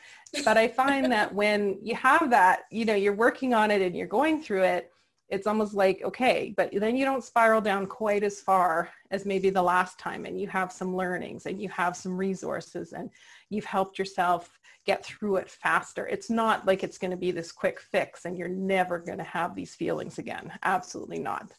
but 0.43 0.57
I 0.57 0.67
find 0.67 1.11
that 1.11 1.33
when 1.33 1.79
you 1.81 1.95
have 1.95 2.29
that, 2.31 2.63
you 2.71 2.85
know, 2.85 2.95
you're 2.95 3.13
working 3.13 3.53
on 3.53 3.71
it 3.71 3.81
and 3.81 3.95
you're 3.95 4.07
going 4.07 4.41
through 4.41 4.63
it, 4.63 4.91
it's 5.29 5.47
almost 5.47 5.73
like, 5.73 6.01
okay, 6.03 6.53
but 6.55 6.69
then 6.71 6.95
you 6.95 7.03
don't 7.03 7.23
spiral 7.23 7.61
down 7.61 7.87
quite 7.87 8.23
as 8.23 8.41
far 8.41 8.89
as 9.09 9.25
maybe 9.25 9.49
the 9.49 9.61
last 9.61 9.97
time 9.97 10.25
and 10.25 10.39
you 10.39 10.47
have 10.47 10.71
some 10.71 10.95
learnings 10.95 11.47
and 11.47 11.59
you 11.61 11.69
have 11.69 11.95
some 11.95 12.15
resources 12.15 12.93
and 12.93 13.09
you've 13.49 13.65
helped 13.65 13.97
yourself 13.97 14.59
get 14.85 15.03
through 15.03 15.37
it 15.37 15.49
faster. 15.49 16.05
It's 16.05 16.29
not 16.29 16.67
like 16.67 16.83
it's 16.83 16.99
going 16.99 17.11
to 17.11 17.17
be 17.17 17.31
this 17.31 17.51
quick 17.51 17.79
fix 17.79 18.25
and 18.25 18.37
you're 18.37 18.47
never 18.47 18.99
going 18.99 19.17
to 19.17 19.23
have 19.23 19.55
these 19.55 19.73
feelings 19.73 20.19
again. 20.19 20.51
Absolutely 20.61 21.19
not. 21.19 21.51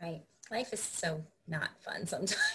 Right. 0.00 0.22
Life 0.52 0.74
is 0.74 0.82
so 0.82 1.24
not 1.48 1.70
fun 1.80 2.06
sometimes. 2.06 2.36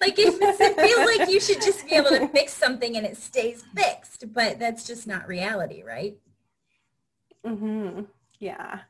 like 0.00 0.18
it, 0.18 0.34
it 0.40 0.76
feels 0.76 1.18
like 1.18 1.30
you 1.30 1.40
should 1.40 1.62
just 1.62 1.86
be 1.86 1.94
able 1.94 2.10
to 2.10 2.26
fix 2.26 2.52
something 2.52 2.96
and 2.96 3.06
it 3.06 3.16
stays 3.16 3.62
fixed, 3.76 4.32
but 4.32 4.58
that's 4.58 4.84
just 4.84 5.06
not 5.06 5.28
reality, 5.28 5.84
right? 5.84 6.16
Mm-hmm. 7.46 8.02
Yeah. 8.40 8.80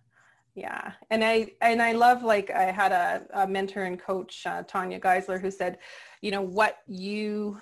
Yeah. 0.55 0.93
And 1.11 1.23
I, 1.23 1.53
and 1.61 1.83
I 1.83 1.93
love, 1.93 2.23
like 2.23 2.51
I 2.51 2.73
had 2.73 2.91
a, 2.91 3.43
a 3.43 3.47
mentor 3.47 3.83
and 3.83 4.01
coach, 4.01 4.47
uh, 4.47 4.63
Tanya 4.63 4.99
Geisler, 4.99 5.39
who 5.39 5.51
said, 5.51 5.77
you 6.23 6.31
know, 6.31 6.41
what 6.41 6.79
you 6.87 7.61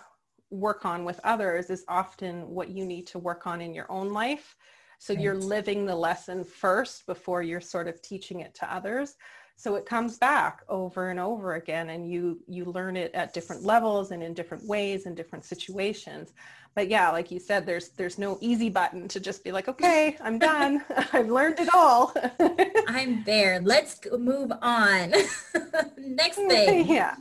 work 0.51 0.85
on 0.85 1.05
with 1.05 1.19
others 1.25 1.69
is 1.69 1.85
often 1.89 2.49
what 2.49 2.69
you 2.69 2.87
need 2.87 3.09
to 3.09 3.19
work 3.19 3.49
on 3.49 3.61
in 3.61 3.75
your 3.75 3.91
own 3.91 4.13
life. 4.13 4.55
So 5.01 5.15
right. 5.15 5.23
you're 5.23 5.35
living 5.35 5.85
the 5.85 5.97
lesson 5.97 6.45
first 6.45 7.07
before 7.07 7.43
you're 7.43 7.61
sort 7.61 7.89
of 7.89 8.01
teaching 8.03 8.39
it 8.39 8.55
to 8.55 8.73
others 8.73 9.17
so 9.57 9.77
it 9.77 9.87
comes 9.87 10.19
back 10.19 10.63
over 10.69 11.11
and 11.11 11.21
over 11.21 11.55
again 11.55 11.91
and 11.91 12.11
you 12.11 12.41
you 12.49 12.65
learn 12.65 12.97
it 12.97 13.15
at 13.15 13.33
different 13.33 13.63
levels 13.63 14.11
and 14.11 14.23
in 14.23 14.35
different 14.35 14.67
ways 14.67 15.07
and 15.07 15.17
different 15.17 15.45
situations. 15.45 16.33
But 16.75 16.89
yeah 16.89 17.11
like 17.11 17.31
you 17.31 17.39
said 17.39 17.65
there's 17.65 17.91
there's 17.91 18.19
no 18.19 18.37
easy 18.41 18.69
button 18.69 19.07
to 19.09 19.21
just 19.21 19.45
be 19.45 19.53
like 19.53 19.69
okay 19.69 20.17
i'm 20.21 20.39
done. 20.39 20.83
I've 21.13 21.29
learned 21.29 21.61
it 21.61 21.69
all. 21.73 22.15
I'm 22.89 23.23
there. 23.25 23.61
Let's 23.61 24.01
move 24.19 24.53
on. 24.61 25.13
Next 25.99 26.37
thing. 26.37 26.89
Yeah. 26.89 27.15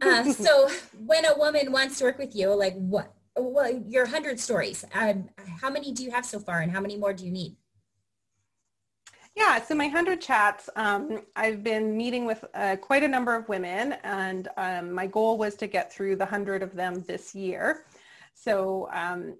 Uh, 0.00 0.32
so 0.32 0.68
when 1.04 1.24
a 1.26 1.36
woman 1.36 1.70
wants 1.70 1.98
to 1.98 2.04
work 2.04 2.18
with 2.18 2.34
you 2.34 2.52
like 2.54 2.74
what 2.74 3.14
well 3.36 3.70
your 3.86 4.04
100 4.04 4.38
stories 4.38 4.84
um, 4.94 5.28
how 5.60 5.70
many 5.70 5.92
do 5.92 6.04
you 6.04 6.10
have 6.10 6.26
so 6.26 6.38
far 6.38 6.60
and 6.60 6.70
how 6.70 6.80
many 6.80 6.96
more 6.96 7.12
do 7.12 7.24
you 7.24 7.30
need 7.30 7.56
yeah, 9.34 9.62
so 9.62 9.74
my 9.74 9.86
100 9.86 10.20
chats, 10.20 10.68
um, 10.76 11.22
I've 11.36 11.64
been 11.64 11.96
meeting 11.96 12.26
with 12.26 12.44
uh, 12.54 12.76
quite 12.76 13.02
a 13.02 13.08
number 13.08 13.34
of 13.34 13.48
women 13.48 13.94
and 14.04 14.48
um, 14.58 14.92
my 14.92 15.06
goal 15.06 15.38
was 15.38 15.54
to 15.56 15.66
get 15.66 15.92
through 15.92 16.16
the 16.16 16.24
100 16.24 16.62
of 16.62 16.74
them 16.74 17.02
this 17.06 17.34
year. 17.34 17.86
So 18.34 18.88
um, 18.92 19.36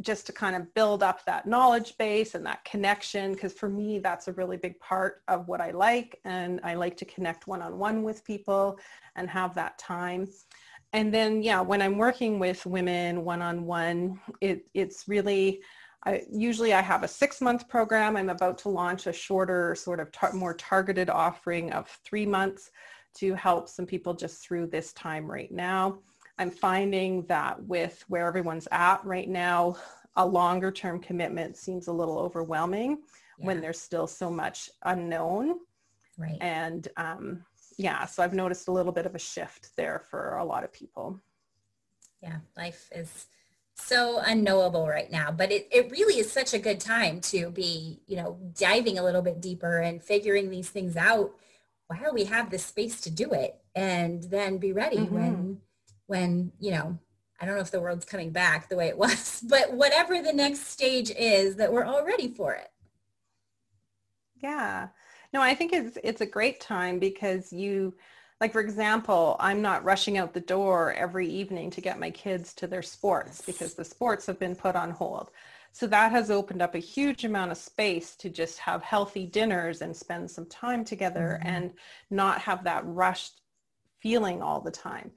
just 0.00 0.26
to 0.26 0.32
kind 0.32 0.56
of 0.56 0.72
build 0.74 1.02
up 1.02 1.24
that 1.24 1.46
knowledge 1.46 1.98
base 1.98 2.34
and 2.34 2.46
that 2.46 2.64
connection, 2.64 3.32
because 3.32 3.52
for 3.52 3.68
me, 3.68 3.98
that's 3.98 4.28
a 4.28 4.32
really 4.32 4.56
big 4.56 4.78
part 4.80 5.22
of 5.28 5.48
what 5.48 5.60
I 5.60 5.70
like. 5.70 6.18
And 6.24 6.60
I 6.62 6.74
like 6.74 6.96
to 6.98 7.04
connect 7.04 7.46
one-on-one 7.46 8.02
with 8.02 8.24
people 8.24 8.78
and 9.16 9.28
have 9.28 9.54
that 9.54 9.78
time. 9.78 10.28
And 10.92 11.12
then, 11.12 11.42
yeah, 11.42 11.60
when 11.60 11.82
I'm 11.82 11.98
working 11.98 12.38
with 12.38 12.64
women 12.64 13.24
one-on-one, 13.24 14.18
it, 14.40 14.66
it's 14.72 15.08
really, 15.08 15.60
I, 16.06 16.22
usually 16.30 16.72
I 16.72 16.80
have 16.82 17.02
a 17.02 17.08
six 17.08 17.40
month 17.40 17.68
program. 17.68 18.16
I'm 18.16 18.28
about 18.28 18.58
to 18.58 18.68
launch 18.68 19.08
a 19.08 19.12
shorter 19.12 19.74
sort 19.74 19.98
of 19.98 20.12
tar- 20.12 20.32
more 20.32 20.54
targeted 20.54 21.10
offering 21.10 21.72
of 21.72 21.88
three 22.04 22.24
months 22.24 22.70
to 23.16 23.34
help 23.34 23.68
some 23.68 23.86
people 23.86 24.14
just 24.14 24.46
through 24.46 24.68
this 24.68 24.92
time 24.92 25.28
right 25.28 25.50
now. 25.50 25.98
I'm 26.38 26.50
finding 26.50 27.26
that 27.26 27.60
with 27.64 28.04
where 28.08 28.26
everyone's 28.26 28.68
at 28.70 29.04
right 29.04 29.28
now, 29.28 29.76
a 30.14 30.24
longer 30.24 30.70
term 30.70 31.00
commitment 31.00 31.56
seems 31.56 31.88
a 31.88 31.92
little 31.92 32.18
overwhelming 32.18 32.98
yeah. 33.38 33.46
when 33.46 33.60
there's 33.60 33.80
still 33.80 34.06
so 34.06 34.30
much 34.30 34.70
unknown. 34.84 35.56
Right. 36.16 36.38
And 36.40 36.86
um, 36.96 37.44
yeah, 37.78 38.06
so 38.06 38.22
I've 38.22 38.32
noticed 38.32 38.68
a 38.68 38.72
little 38.72 38.92
bit 38.92 39.06
of 39.06 39.14
a 39.14 39.18
shift 39.18 39.70
there 39.76 40.04
for 40.08 40.36
a 40.36 40.44
lot 40.44 40.62
of 40.62 40.72
people. 40.72 41.20
Yeah, 42.22 42.38
life 42.56 42.88
is 42.94 43.26
so 43.76 44.20
unknowable 44.24 44.88
right 44.88 45.10
now 45.10 45.30
but 45.30 45.52
it, 45.52 45.68
it 45.70 45.90
really 45.90 46.18
is 46.18 46.30
such 46.30 46.54
a 46.54 46.58
good 46.58 46.80
time 46.80 47.20
to 47.20 47.50
be 47.50 48.00
you 48.06 48.16
know 48.16 48.38
diving 48.58 48.98
a 48.98 49.04
little 49.04 49.22
bit 49.22 49.40
deeper 49.40 49.78
and 49.78 50.02
figuring 50.02 50.50
these 50.50 50.70
things 50.70 50.96
out 50.96 51.32
while 51.88 52.12
we 52.12 52.24
have 52.24 52.50
the 52.50 52.58
space 52.58 53.00
to 53.00 53.10
do 53.10 53.32
it 53.32 53.60
and 53.74 54.24
then 54.24 54.58
be 54.58 54.72
ready 54.72 54.98
mm-hmm. 54.98 55.14
when 55.14 55.60
when 56.06 56.52
you 56.58 56.70
know 56.70 56.98
i 57.38 57.44
don't 57.44 57.54
know 57.54 57.60
if 57.60 57.70
the 57.70 57.80
world's 57.80 58.06
coming 58.06 58.30
back 58.30 58.68
the 58.68 58.76
way 58.76 58.88
it 58.88 58.98
was 58.98 59.42
but 59.48 59.72
whatever 59.72 60.22
the 60.22 60.32
next 60.32 60.68
stage 60.68 61.10
is 61.10 61.56
that 61.56 61.72
we're 61.72 61.84
all 61.84 62.04
ready 62.04 62.28
for 62.28 62.54
it 62.54 62.68
yeah 64.42 64.88
no 65.34 65.42
i 65.42 65.54
think 65.54 65.72
it's 65.72 65.98
it's 66.02 66.22
a 66.22 66.26
great 66.26 66.60
time 66.60 66.98
because 66.98 67.52
you 67.52 67.94
like 68.40 68.52
for 68.52 68.60
example, 68.60 69.36
I'm 69.40 69.62
not 69.62 69.84
rushing 69.84 70.18
out 70.18 70.34
the 70.34 70.40
door 70.40 70.92
every 70.92 71.28
evening 71.28 71.70
to 71.70 71.80
get 71.80 72.00
my 72.00 72.10
kids 72.10 72.52
to 72.54 72.66
their 72.66 72.82
sports 72.82 73.40
because 73.40 73.74
the 73.74 73.84
sports 73.84 74.26
have 74.26 74.38
been 74.38 74.54
put 74.54 74.76
on 74.76 74.90
hold. 74.90 75.30
So 75.72 75.86
that 75.88 76.10
has 76.10 76.30
opened 76.30 76.62
up 76.62 76.74
a 76.74 76.78
huge 76.78 77.24
amount 77.24 77.52
of 77.52 77.58
space 77.58 78.16
to 78.16 78.30
just 78.30 78.58
have 78.58 78.82
healthy 78.82 79.26
dinners 79.26 79.82
and 79.82 79.94
spend 79.94 80.30
some 80.30 80.46
time 80.46 80.84
together 80.84 81.38
mm-hmm. 81.38 81.48
and 81.54 81.72
not 82.10 82.40
have 82.40 82.64
that 82.64 82.82
rushed 82.86 83.42
feeling 84.00 84.40
all 84.40 84.60
the 84.60 84.70
time. 84.70 85.10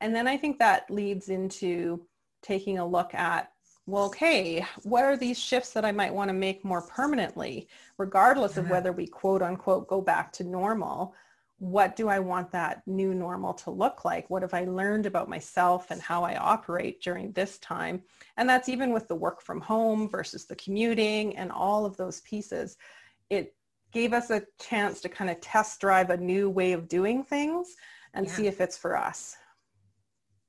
And 0.00 0.14
then 0.14 0.28
I 0.28 0.36
think 0.36 0.58
that 0.58 0.90
leads 0.90 1.30
into 1.30 2.06
taking 2.42 2.78
a 2.78 2.86
look 2.86 3.14
at, 3.14 3.50
well, 3.86 4.04
okay, 4.04 4.64
what 4.82 5.04
are 5.04 5.16
these 5.16 5.38
shifts 5.38 5.72
that 5.72 5.84
I 5.84 5.92
might 5.92 6.14
want 6.14 6.28
to 6.28 6.34
make 6.34 6.64
more 6.64 6.82
permanently, 6.82 7.68
regardless 7.98 8.56
of 8.56 8.70
whether 8.70 8.92
we 8.92 9.06
quote 9.06 9.42
unquote 9.42 9.88
go 9.88 10.00
back 10.00 10.32
to 10.34 10.44
normal? 10.44 11.14
What 11.58 11.96
do 11.96 12.08
I 12.08 12.18
want 12.18 12.50
that 12.50 12.82
new 12.86 13.14
normal 13.14 13.54
to 13.54 13.70
look 13.70 14.04
like? 14.04 14.28
What 14.28 14.42
have 14.42 14.54
I 14.54 14.64
learned 14.64 15.06
about 15.06 15.28
myself 15.28 15.90
and 15.90 16.00
how 16.00 16.24
I 16.24 16.36
operate 16.36 17.00
during 17.00 17.32
this 17.32 17.58
time? 17.58 18.02
And 18.36 18.48
that's 18.48 18.68
even 18.68 18.92
with 18.92 19.08
the 19.08 19.14
work 19.14 19.40
from 19.40 19.60
home 19.60 20.08
versus 20.08 20.46
the 20.46 20.56
commuting 20.56 21.36
and 21.36 21.52
all 21.52 21.86
of 21.86 21.96
those 21.96 22.20
pieces. 22.22 22.76
It 23.30 23.54
gave 23.92 24.12
us 24.12 24.30
a 24.30 24.42
chance 24.60 25.00
to 25.02 25.08
kind 25.08 25.30
of 25.30 25.40
test 25.40 25.80
drive 25.80 26.10
a 26.10 26.16
new 26.16 26.50
way 26.50 26.72
of 26.72 26.88
doing 26.88 27.22
things 27.22 27.74
and 28.14 28.26
Yeah. 28.26 28.32
see 28.32 28.46
if 28.48 28.60
it's 28.60 28.76
for 28.76 28.96
us. 28.96 29.36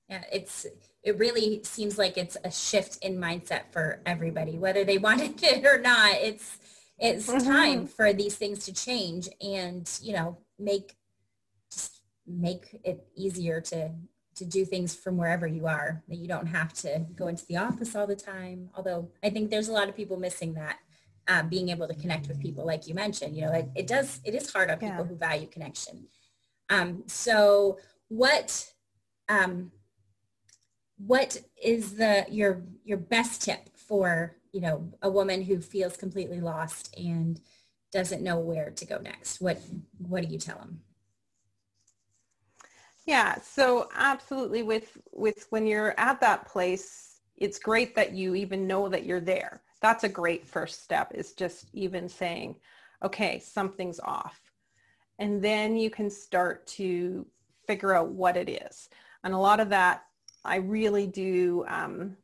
Yeah, 0.10 0.24
it's 0.32 0.66
it 1.04 1.18
really 1.18 1.64
seems 1.64 1.98
like 1.98 2.18
it's 2.18 2.38
a 2.44 2.52
shift 2.52 2.98
in 3.04 3.18
mindset 3.18 3.72
for 3.72 4.02
everybody, 4.06 4.58
whether 4.58 4.84
they 4.84 4.98
wanted 5.08 5.42
it 5.44 5.66
or 5.66 5.80
not. 5.80 6.16
It's 6.16 6.58
it's 6.98 7.28
Mhm. 7.28 7.44
time 7.46 7.88
for 7.88 8.14
these 8.14 8.36
things 8.36 8.66
to 8.66 8.74
change 8.74 9.28
and 9.42 10.00
you 10.02 10.14
know 10.14 10.38
make 10.58 10.96
just 11.72 12.02
make 12.26 12.80
it 12.84 13.08
easier 13.16 13.60
to 13.62 13.92
to 14.36 14.46
do 14.46 14.66
things 14.66 14.96
from 14.96 15.18
wherever 15.18 15.48
you 15.48 15.68
are 15.68 16.04
that 16.08 16.18
you 16.18 16.28
don't 16.28 16.48
have 16.48 16.74
to 16.74 17.06
go 17.16 17.28
into 17.28 17.46
the 17.48 17.58
office 17.58 17.96
all 17.96 18.08
the 18.08 18.16
time 18.16 18.70
although 18.76 19.10
i 19.24 19.30
think 19.30 19.50
there's 19.50 19.68
a 19.68 19.74
lot 19.74 19.90
of 19.90 19.96
people 19.96 20.18
missing 20.18 20.54
that 20.54 20.80
um, 21.28 21.50
being 21.50 21.70
able 21.70 21.88
to 21.88 21.96
connect 21.96 22.28
with 22.28 22.40
people 22.40 22.66
like 22.66 22.88
you 22.88 22.94
mentioned 22.94 23.36
you 23.36 23.42
know 23.42 23.52
it, 23.52 23.68
it 23.76 23.88
does 23.88 24.22
it 24.24 24.34
is 24.36 24.52
hard 24.52 24.70
on 24.70 24.78
people 24.78 24.96
Yeah. 24.98 25.04
who 25.04 25.16
value 25.16 25.48
connection 25.48 26.08
um, 26.70 27.04
so 27.08 27.78
what 28.08 28.72
um, 29.30 29.72
what 30.98 31.42
is 31.62 31.96
the 31.96 32.26
your 32.30 32.64
your 32.84 32.98
best 32.98 33.42
tip 33.42 33.70
for 33.76 34.36
you 34.56 34.62
know 34.62 34.90
a 35.02 35.10
woman 35.10 35.42
who 35.44 35.60
feels 35.60 35.98
completely 35.98 36.40
lost 36.40 36.96
and 36.98 37.42
doesn't 37.92 38.24
know 38.24 38.40
where 38.40 38.72
to 38.72 38.86
go 38.86 38.98
next 39.00 39.42
what 39.42 39.60
what 39.98 40.24
do 40.24 40.30
you 40.32 40.40
tell 40.40 40.58
them 40.58 40.82
Yeah, 43.06 43.40
so 43.42 43.90
absolutely 43.96 44.64
with 44.64 44.98
with 45.12 45.46
when 45.52 45.68
you're 45.68 45.94
at 46.00 46.20
that 46.22 46.48
place, 46.48 47.20
it's 47.38 47.60
great 47.60 47.96
that 47.96 48.14
you 48.14 48.36
even 48.36 48.68
know 48.68 48.90
that 48.90 49.06
you're 49.06 49.20
there. 49.20 49.62
That's 49.82 50.04
a 50.04 50.10
great 50.10 50.46
first 50.48 50.84
step 50.84 51.12
is 51.14 51.34
just 51.34 51.70
even 51.74 52.10
saying, 52.10 52.56
okay, 53.04 53.40
something's 53.40 54.00
off. 54.00 54.40
And 55.20 55.42
then 55.42 55.78
you 55.78 55.90
can 55.90 56.10
start 56.10 56.66
to 56.68 57.28
figure 57.68 57.94
out 57.94 58.10
what 58.10 58.38
it 58.38 58.50
is. 58.50 58.90
And 59.24 59.34
a 59.34 59.38
lot 59.38 59.60
of 59.60 59.70
that, 59.70 60.04
I 60.44 60.58
really 60.58 61.08
do 61.08 61.66
um, 61.68 62.18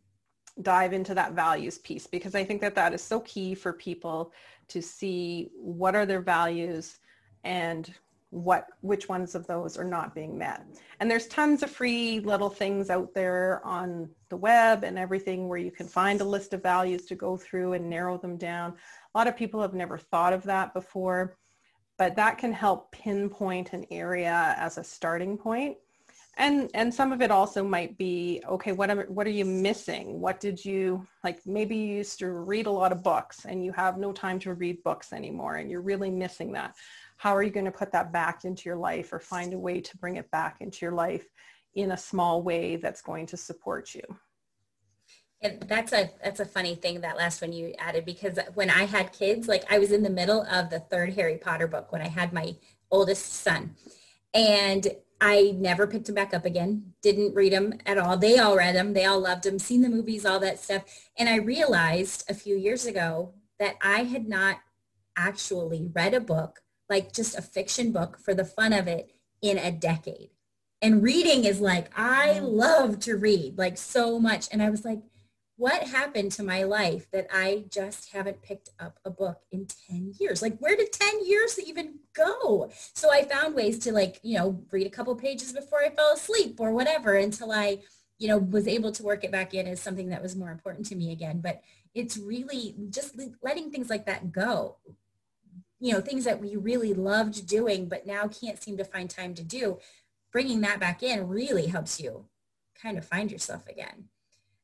dive 0.62 0.94
into 0.94 1.14
that 1.16 1.34
values 1.34 1.78
piece 1.78 2.08
because 2.08 2.36
I 2.36 2.44
think 2.44 2.62
that 2.62 2.76
that 2.76 2.94
is 2.94 3.02
so 3.02 3.20
key 3.22 3.56
for 3.56 3.74
people 3.74 4.34
to 4.68 4.82
see 4.82 5.50
what 5.56 5.96
are 5.96 6.06
their 6.06 6.22
values 6.22 7.00
and 7.44 7.94
what 8.32 8.68
which 8.80 9.10
ones 9.10 9.36
of 9.36 9.46
those 9.46 9.78
are 9.78 9.84
not 9.84 10.16
being 10.16 10.38
met. 10.38 10.66
And 11.00 11.12
there's 11.12 11.28
tons 11.28 11.64
of 11.64 11.70
free 11.70 12.22
little 12.22 12.50
things 12.50 12.90
out 12.90 13.14
there 13.14 13.62
on 13.66 14.10
the 14.30 14.38
web 14.38 14.86
and 14.86 14.98
everything 14.98 15.50
where 15.50 15.60
you 15.60 15.72
can 15.72 15.88
find 15.88 16.22
a 16.22 16.26
list 16.26 16.54
of 16.54 16.64
values 16.64 17.06
to 17.08 17.16
go 17.16 17.36
through 17.36 17.74
and 17.74 17.90
narrow 17.90 18.18
them 18.18 18.38
down. 18.38 18.72
A 19.14 19.18
lot 19.18 19.28
of 19.28 19.36
people 19.36 19.62
have 19.62 19.74
never 19.74 19.98
thought 19.98 20.32
of 20.32 20.44
that 20.44 20.74
before, 20.74 21.36
but 21.98 22.16
that 22.16 22.38
can 22.38 22.54
help 22.54 22.94
pinpoint 22.94 23.74
an 23.74 23.86
area 23.92 24.56
as 24.58 24.78
a 24.78 24.84
starting 24.84 25.38
point. 25.38 25.76
And 26.38 26.72
and 26.74 26.94
some 26.94 27.12
of 27.12 27.22
it 27.22 27.30
also 27.30 27.64
might 27.64 27.98
be 27.98 28.42
okay, 28.48 28.72
what 28.72 28.90
am, 28.90 29.00
what 29.02 29.28
are 29.28 29.32
you 29.32 29.46
missing? 29.46 30.20
What 30.22 30.40
did 30.40 30.64
you 30.64 31.06
like 31.24 31.46
maybe 31.46 31.76
you 31.76 31.98
used 31.98 32.20
to 32.20 32.32
read 32.32 32.68
a 32.68 32.72
lot 32.72 32.94
of 32.94 33.04
books 33.04 33.46
and 33.46 33.66
you 33.66 33.74
have 33.74 33.98
no 33.98 34.14
time 34.14 34.40
to 34.40 34.54
read 34.54 34.82
books 34.84 35.12
anymore 35.12 35.56
and 35.56 35.70
you're 35.70 35.82
really 35.82 36.10
missing 36.10 36.54
that. 36.54 36.76
How 37.18 37.36
are 37.36 37.44
you 37.44 37.52
going 37.52 37.66
to 37.66 37.72
put 37.72 37.92
that 37.92 38.14
back 38.14 38.46
into 38.46 38.70
your 38.70 38.78
life 38.78 39.12
or 39.12 39.20
find 39.20 39.54
a 39.54 39.60
way 39.60 39.82
to 39.82 39.98
bring 39.98 40.16
it 40.16 40.32
back 40.32 40.58
into 40.62 40.86
your 40.86 40.94
life 40.94 41.28
in 41.76 41.92
a 41.92 41.98
small 41.98 42.42
way 42.42 42.78
that's 42.78 43.02
going 43.02 43.26
to 43.28 43.38
support 43.38 43.94
you? 43.94 44.02
And 45.42 45.62
that's 45.68 45.92
a 45.92 46.12
that's 46.24 46.40
a 46.40 46.46
funny 46.46 46.76
thing 46.76 47.02
that 47.02 47.18
last 47.18 47.42
one 47.42 47.52
you 47.52 47.74
added 47.78 48.06
because 48.06 48.40
when 48.54 48.70
I 48.70 48.86
had 48.86 49.12
kids, 49.12 49.48
like 49.48 49.66
I 49.72 49.80
was 49.80 49.92
in 49.92 50.04
the 50.04 50.10
middle 50.10 50.44
of 50.44 50.70
the 50.70 50.80
third 50.80 51.14
Harry 51.14 51.38
Potter 51.38 51.68
book 51.68 51.92
when 51.92 52.02
I 52.02 52.08
had 52.08 52.32
my 52.32 52.56
oldest 52.90 53.26
son, 53.26 53.76
and 54.34 54.88
I 55.22 55.56
never 55.56 55.86
picked 55.86 56.10
him 56.10 56.16
back 56.16 56.34
up 56.34 56.46
again. 56.46 56.94
Didn't 57.04 57.36
read 57.36 57.54
them 57.54 57.76
at 57.86 58.00
all. 58.00 58.18
They 58.18 58.40
all 58.40 58.58
read 58.58 58.76
them. 58.76 58.94
They 58.94 59.06
all 59.06 59.20
loved 59.20 59.44
them. 59.44 59.60
Seen 59.60 59.82
the 59.82 59.90
movies, 59.90 60.26
all 60.26 60.40
that 60.40 60.60
stuff. 60.60 60.84
And 61.18 61.30
I 61.30 61.36
realized 61.36 62.26
a 62.28 62.34
few 62.34 62.58
years 62.58 62.88
ago 62.88 63.36
that 63.60 63.76
I 63.84 64.04
had 64.04 64.28
not 64.28 64.58
actually 65.16 65.92
read 65.94 66.16
a 66.16 66.20
book 66.20 66.62
like 66.92 67.14
just 67.14 67.38
a 67.38 67.42
fiction 67.42 67.94
book 67.94 68.20
for 68.20 68.34
the 68.34 68.44
fun 68.44 68.74
of 68.74 68.88
it 68.88 69.12
in 69.42 69.58
a 69.58 69.72
decade. 69.72 70.30
And 70.82 71.02
reading 71.02 71.46
is 71.46 71.62
like 71.62 71.90
I 71.98 72.40
mm. 72.42 72.52
love 72.52 73.00
to 73.02 73.16
read 73.16 73.58
like 73.58 73.78
so 73.78 74.20
much, 74.20 74.50
and 74.52 74.62
I 74.62 74.70
was 74.70 74.84
like 74.84 75.00
what 75.62 75.84
happened 75.90 76.32
to 76.32 76.42
my 76.42 76.64
life 76.64 77.06
that 77.12 77.28
I 77.32 77.66
just 77.70 78.12
haven't 78.14 78.42
picked 78.42 78.72
up 78.80 78.98
a 79.06 79.12
book 79.12 79.42
in 79.52 79.68
10 79.92 80.16
years? 80.20 80.42
Like 80.42 80.58
where 80.58 80.76
did 80.76 80.92
10 80.92 81.24
years 81.24 81.60
even 81.60 82.00
go? 82.16 82.72
So 82.96 83.12
I 83.12 83.26
found 83.26 83.54
ways 83.54 83.78
to 83.80 83.92
like, 83.92 84.20
you 84.24 84.40
know, 84.40 84.64
read 84.72 84.88
a 84.88 84.90
couple 84.90 85.16
pages 85.16 85.54
before 85.54 85.84
I 85.84 85.92
fell 85.92 86.14
asleep 86.14 86.60
or 86.60 86.72
whatever 86.72 87.14
until 87.14 87.52
I, 87.52 87.78
you 88.18 88.28
know, 88.28 88.40
was 88.40 88.68
able 88.68 88.92
to 88.92 89.04
work 89.04 89.24
it 89.24 89.32
back 89.32 89.54
in 89.54 89.68
as 89.68 89.80
something 89.80 90.10
that 90.10 90.24
was 90.24 90.36
more 90.36 90.50
important 90.50 90.88
to 90.88 90.96
me 90.96 91.12
again. 91.12 91.42
But 91.42 91.62
it's 91.94 92.18
really 92.18 92.74
just 92.90 93.16
letting 93.44 93.70
things 93.70 93.92
like 93.92 94.08
that 94.08 94.32
go. 94.32 94.78
You 95.80 95.94
know, 95.94 96.02
things 96.02 96.24
that 96.24 96.42
we 96.42 96.56
really 96.56 96.96
loved 96.96 97.46
doing, 97.46 97.88
but 97.88 98.08
now 98.08 98.28
can't 98.28 98.60
seem 98.60 98.78
to 98.78 98.84
find 98.84 99.12
time 99.12 99.36
to 99.36 99.44
do. 99.44 99.78
Bringing 100.32 100.62
that 100.62 100.80
back 100.80 101.04
in 101.04 101.28
really 101.28 101.68
helps 101.68 102.00
you 102.00 102.26
kind 102.82 102.98
of 102.98 103.06
find 103.06 103.32
yourself 103.32 103.68
again. 103.68 104.06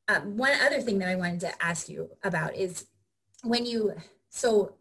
Um, 0.07 0.37
one 0.37 0.53
other 0.61 0.81
thing 0.81 0.99
that 0.99 1.09
I 1.09 1.15
wanted 1.15 1.41
to 1.41 1.63
ask 1.63 1.89
you 1.89 2.09
about 2.23 2.55
is 2.55 2.85
when 3.43 3.65
you, 3.65 3.93
so 4.29 4.73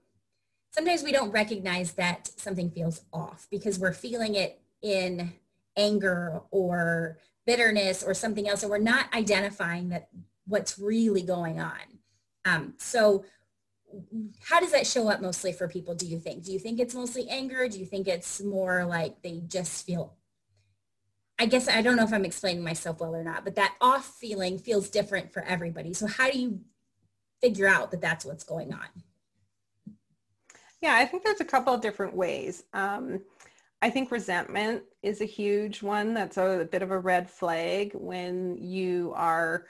sometimes 0.71 1.03
we 1.03 1.13
don't 1.13 1.33
recognize 1.33 1.93
that 1.93 2.31
something 2.37 2.71
feels 2.71 3.03
off 3.13 3.49
because 3.51 3.79
we're 3.79 3.93
feeling 3.93 4.35
it 4.35 4.61
in 4.83 5.33
anger 5.77 6.41
or 6.51 7.19
bitterness 7.45 8.03
or 8.03 8.15
something 8.15 8.49
else, 8.49 8.63
and 8.63 8.71
we're 8.71 8.79
not 8.79 9.13
identifying 9.15 9.89
that 9.89 10.09
what's 10.47 10.79
really 10.79 11.23
going 11.23 11.61
on. 11.61 11.81
Um, 12.45 12.75
so 12.79 13.25
how 14.49 14.61
does 14.61 14.73
that 14.73 14.87
show 14.87 15.09
up 15.09 15.21
mostly 15.21 15.53
for 15.53 15.69
people, 15.69 15.95
do 15.95 16.07
you 16.07 16.19
think? 16.19 16.45
Do 16.45 16.53
you 16.53 16.59
think 16.59 16.79
it's 16.79 16.95
mostly 16.95 17.29
anger? 17.29 17.69
Do 17.69 17.79
you 17.79 17.87
think 17.87 18.07
it's 18.07 18.41
more 18.41 18.85
like 18.85 19.23
they 19.23 19.43
just 19.47 19.87
feel 19.87 20.15
I 21.39 21.47
guess 21.47 21.69
I 21.69 21.83
don't 21.83 21.97
know 21.97 22.05
if 22.05 22.13
I'm 22.13 22.25
explaining 22.25 22.65
myself 22.65 23.01
well 23.01 23.15
or 23.15 23.23
not, 23.23 23.45
but 23.45 23.57
that 23.57 23.75
off 23.81 24.07
feeling 24.07 24.59
feels 24.59 24.89
different 24.89 25.33
for 25.33 25.43
everybody. 25.43 25.93
So 25.93 26.07
how 26.07 26.31
do 26.31 26.39
you 26.39 26.61
figure 27.43 27.69
out 27.69 27.91
that 27.91 28.01
that's 28.01 28.25
what's 28.25 28.45
going 28.45 28.73
on? 28.73 28.87
Yeah, 30.81 30.95
I 30.95 31.05
think 31.05 31.25
there's 31.25 31.41
a 31.41 31.45
couple 31.45 31.75
of 31.75 31.81
different 31.81 32.15
ways. 32.15 32.65
Um, 32.73 33.21
I 33.83 33.91
think 33.91 34.11
resentment 34.11 34.83
is 35.03 35.21
a 35.21 35.27
huge 35.27 35.83
one. 35.83 36.15
That's 36.15 36.39
a, 36.39 36.61
a 36.61 36.65
bit 36.65 36.83
of 36.83 36.91
a 36.91 36.99
red 36.99 37.29
flag 37.29 37.93
when 37.95 38.57
you 38.57 39.13
are, 39.15 39.67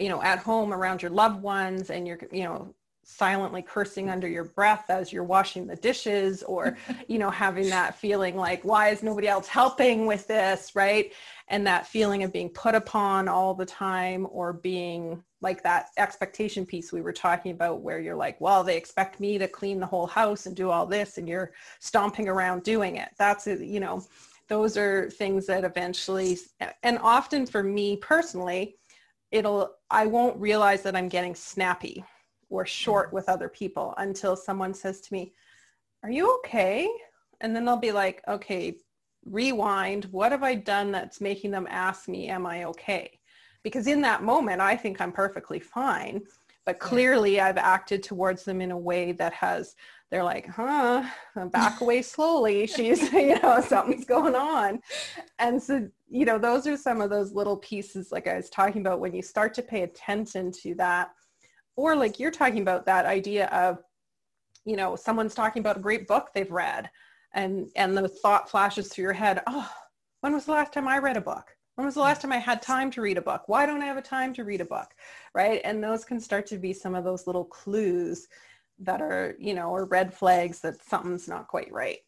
you 0.00 0.08
know, 0.08 0.20
at 0.22 0.40
home 0.40 0.72
around 0.72 1.02
your 1.02 1.12
loved 1.12 1.42
ones 1.42 1.90
and 1.90 2.06
you're, 2.06 2.18
you 2.32 2.44
know, 2.44 2.74
silently 3.04 3.62
cursing 3.62 4.08
under 4.08 4.28
your 4.28 4.44
breath 4.44 4.84
as 4.88 5.12
you're 5.12 5.24
washing 5.24 5.66
the 5.66 5.76
dishes 5.76 6.42
or, 6.44 6.76
you 7.08 7.18
know, 7.18 7.30
having 7.30 7.68
that 7.68 7.94
feeling 7.96 8.36
like, 8.36 8.64
why 8.64 8.88
is 8.88 9.02
nobody 9.02 9.28
else 9.28 9.48
helping 9.48 10.06
with 10.06 10.26
this, 10.26 10.74
right? 10.74 11.12
And 11.48 11.66
that 11.66 11.86
feeling 11.86 12.22
of 12.22 12.32
being 12.32 12.48
put 12.48 12.74
upon 12.74 13.28
all 13.28 13.54
the 13.54 13.66
time 13.66 14.26
or 14.30 14.52
being 14.52 15.22
like 15.40 15.62
that 15.64 15.86
expectation 15.98 16.64
piece 16.64 16.92
we 16.92 17.02
were 17.02 17.12
talking 17.12 17.52
about 17.52 17.80
where 17.80 18.00
you're 18.00 18.16
like, 18.16 18.40
well, 18.40 18.62
they 18.62 18.76
expect 18.76 19.18
me 19.18 19.38
to 19.38 19.48
clean 19.48 19.80
the 19.80 19.86
whole 19.86 20.06
house 20.06 20.46
and 20.46 20.54
do 20.54 20.70
all 20.70 20.86
this 20.86 21.18
and 21.18 21.28
you're 21.28 21.52
stomping 21.80 22.28
around 22.28 22.62
doing 22.62 22.96
it. 22.96 23.08
That's, 23.18 23.46
a- 23.48 23.64
you 23.64 23.80
know, 23.80 24.04
those 24.48 24.76
are 24.76 25.10
things 25.10 25.46
that 25.46 25.64
eventually, 25.64 26.38
and 26.82 26.98
often 26.98 27.46
for 27.46 27.62
me 27.62 27.96
personally, 27.96 28.76
it'll, 29.30 29.74
I 29.90 30.06
won't 30.06 30.36
realize 30.38 30.82
that 30.82 30.94
I'm 30.94 31.08
getting 31.08 31.34
snappy 31.34 32.04
or 32.52 32.66
short 32.66 33.12
with 33.12 33.28
other 33.28 33.48
people 33.48 33.94
until 33.96 34.36
someone 34.36 34.74
says 34.74 35.00
to 35.00 35.12
me, 35.12 35.32
are 36.02 36.10
you 36.10 36.36
okay? 36.38 36.88
And 37.40 37.56
then 37.56 37.64
they'll 37.64 37.76
be 37.76 37.92
like, 37.92 38.22
okay, 38.28 38.76
rewind. 39.24 40.04
What 40.06 40.32
have 40.32 40.42
I 40.42 40.54
done 40.54 40.92
that's 40.92 41.20
making 41.20 41.50
them 41.50 41.66
ask 41.70 42.08
me, 42.08 42.28
am 42.28 42.46
I 42.46 42.64
okay? 42.64 43.18
Because 43.62 43.86
in 43.86 44.00
that 44.02 44.22
moment, 44.22 44.60
I 44.60 44.76
think 44.76 45.00
I'm 45.00 45.12
perfectly 45.12 45.60
fine. 45.60 46.22
But 46.64 46.78
clearly 46.78 47.40
I've 47.40 47.56
acted 47.56 48.04
towards 48.04 48.44
them 48.44 48.60
in 48.60 48.70
a 48.70 48.78
way 48.78 49.10
that 49.12 49.32
has, 49.32 49.74
they're 50.10 50.22
like, 50.22 50.48
huh, 50.48 51.04
back 51.50 51.80
away 51.80 52.02
slowly. 52.02 52.66
She's, 52.68 53.12
you 53.12 53.40
know, 53.40 53.60
something's 53.60 54.04
going 54.04 54.36
on. 54.36 54.80
And 55.40 55.60
so, 55.60 55.88
you 56.08 56.24
know, 56.24 56.38
those 56.38 56.66
are 56.68 56.76
some 56.76 57.00
of 57.00 57.10
those 57.10 57.32
little 57.32 57.56
pieces, 57.56 58.12
like 58.12 58.28
I 58.28 58.36
was 58.36 58.50
talking 58.50 58.82
about, 58.82 59.00
when 59.00 59.14
you 59.14 59.22
start 59.22 59.54
to 59.54 59.62
pay 59.62 59.82
attention 59.82 60.52
to 60.62 60.74
that, 60.76 61.10
or 61.76 61.96
like 61.96 62.18
you're 62.18 62.30
talking 62.30 62.62
about 62.62 62.86
that 62.86 63.06
idea 63.06 63.46
of, 63.46 63.78
you 64.64 64.76
know, 64.76 64.96
someone's 64.96 65.34
talking 65.34 65.60
about 65.60 65.76
a 65.76 65.80
great 65.80 66.06
book 66.06 66.30
they've 66.34 66.50
read 66.50 66.90
and 67.34 67.70
and 67.76 67.96
the 67.96 68.08
thought 68.08 68.50
flashes 68.50 68.88
through 68.88 69.04
your 69.04 69.12
head 69.12 69.42
oh 69.46 69.70
when 70.20 70.32
was 70.32 70.44
the 70.44 70.52
last 70.52 70.72
time 70.72 70.88
i 70.88 70.98
read 70.98 71.16
a 71.16 71.20
book? 71.20 71.56
When 71.74 71.86
was 71.86 71.94
the 71.94 72.00
last 72.00 72.20
time 72.20 72.32
i 72.32 72.38
had 72.38 72.62
time 72.62 72.90
to 72.92 73.00
read 73.00 73.18
a 73.18 73.22
book? 73.22 73.42
Why 73.46 73.66
don't 73.66 73.82
i 73.82 73.86
have 73.86 73.96
a 73.96 74.02
time 74.02 74.32
to 74.34 74.44
read 74.44 74.60
a 74.60 74.64
book? 74.64 74.94
Right? 75.34 75.60
And 75.64 75.82
those 75.82 76.04
can 76.04 76.20
start 76.20 76.46
to 76.46 76.58
be 76.58 76.72
some 76.72 76.94
of 76.94 77.04
those 77.04 77.26
little 77.26 77.44
clues 77.44 78.28
that 78.78 79.00
are 79.00 79.34
you 79.38 79.54
know 79.54 79.70
or 79.70 79.84
red 79.86 80.14
flags 80.14 80.60
that 80.60 80.82
something's 80.82 81.28
not 81.28 81.48
quite 81.48 81.72
right. 81.72 81.98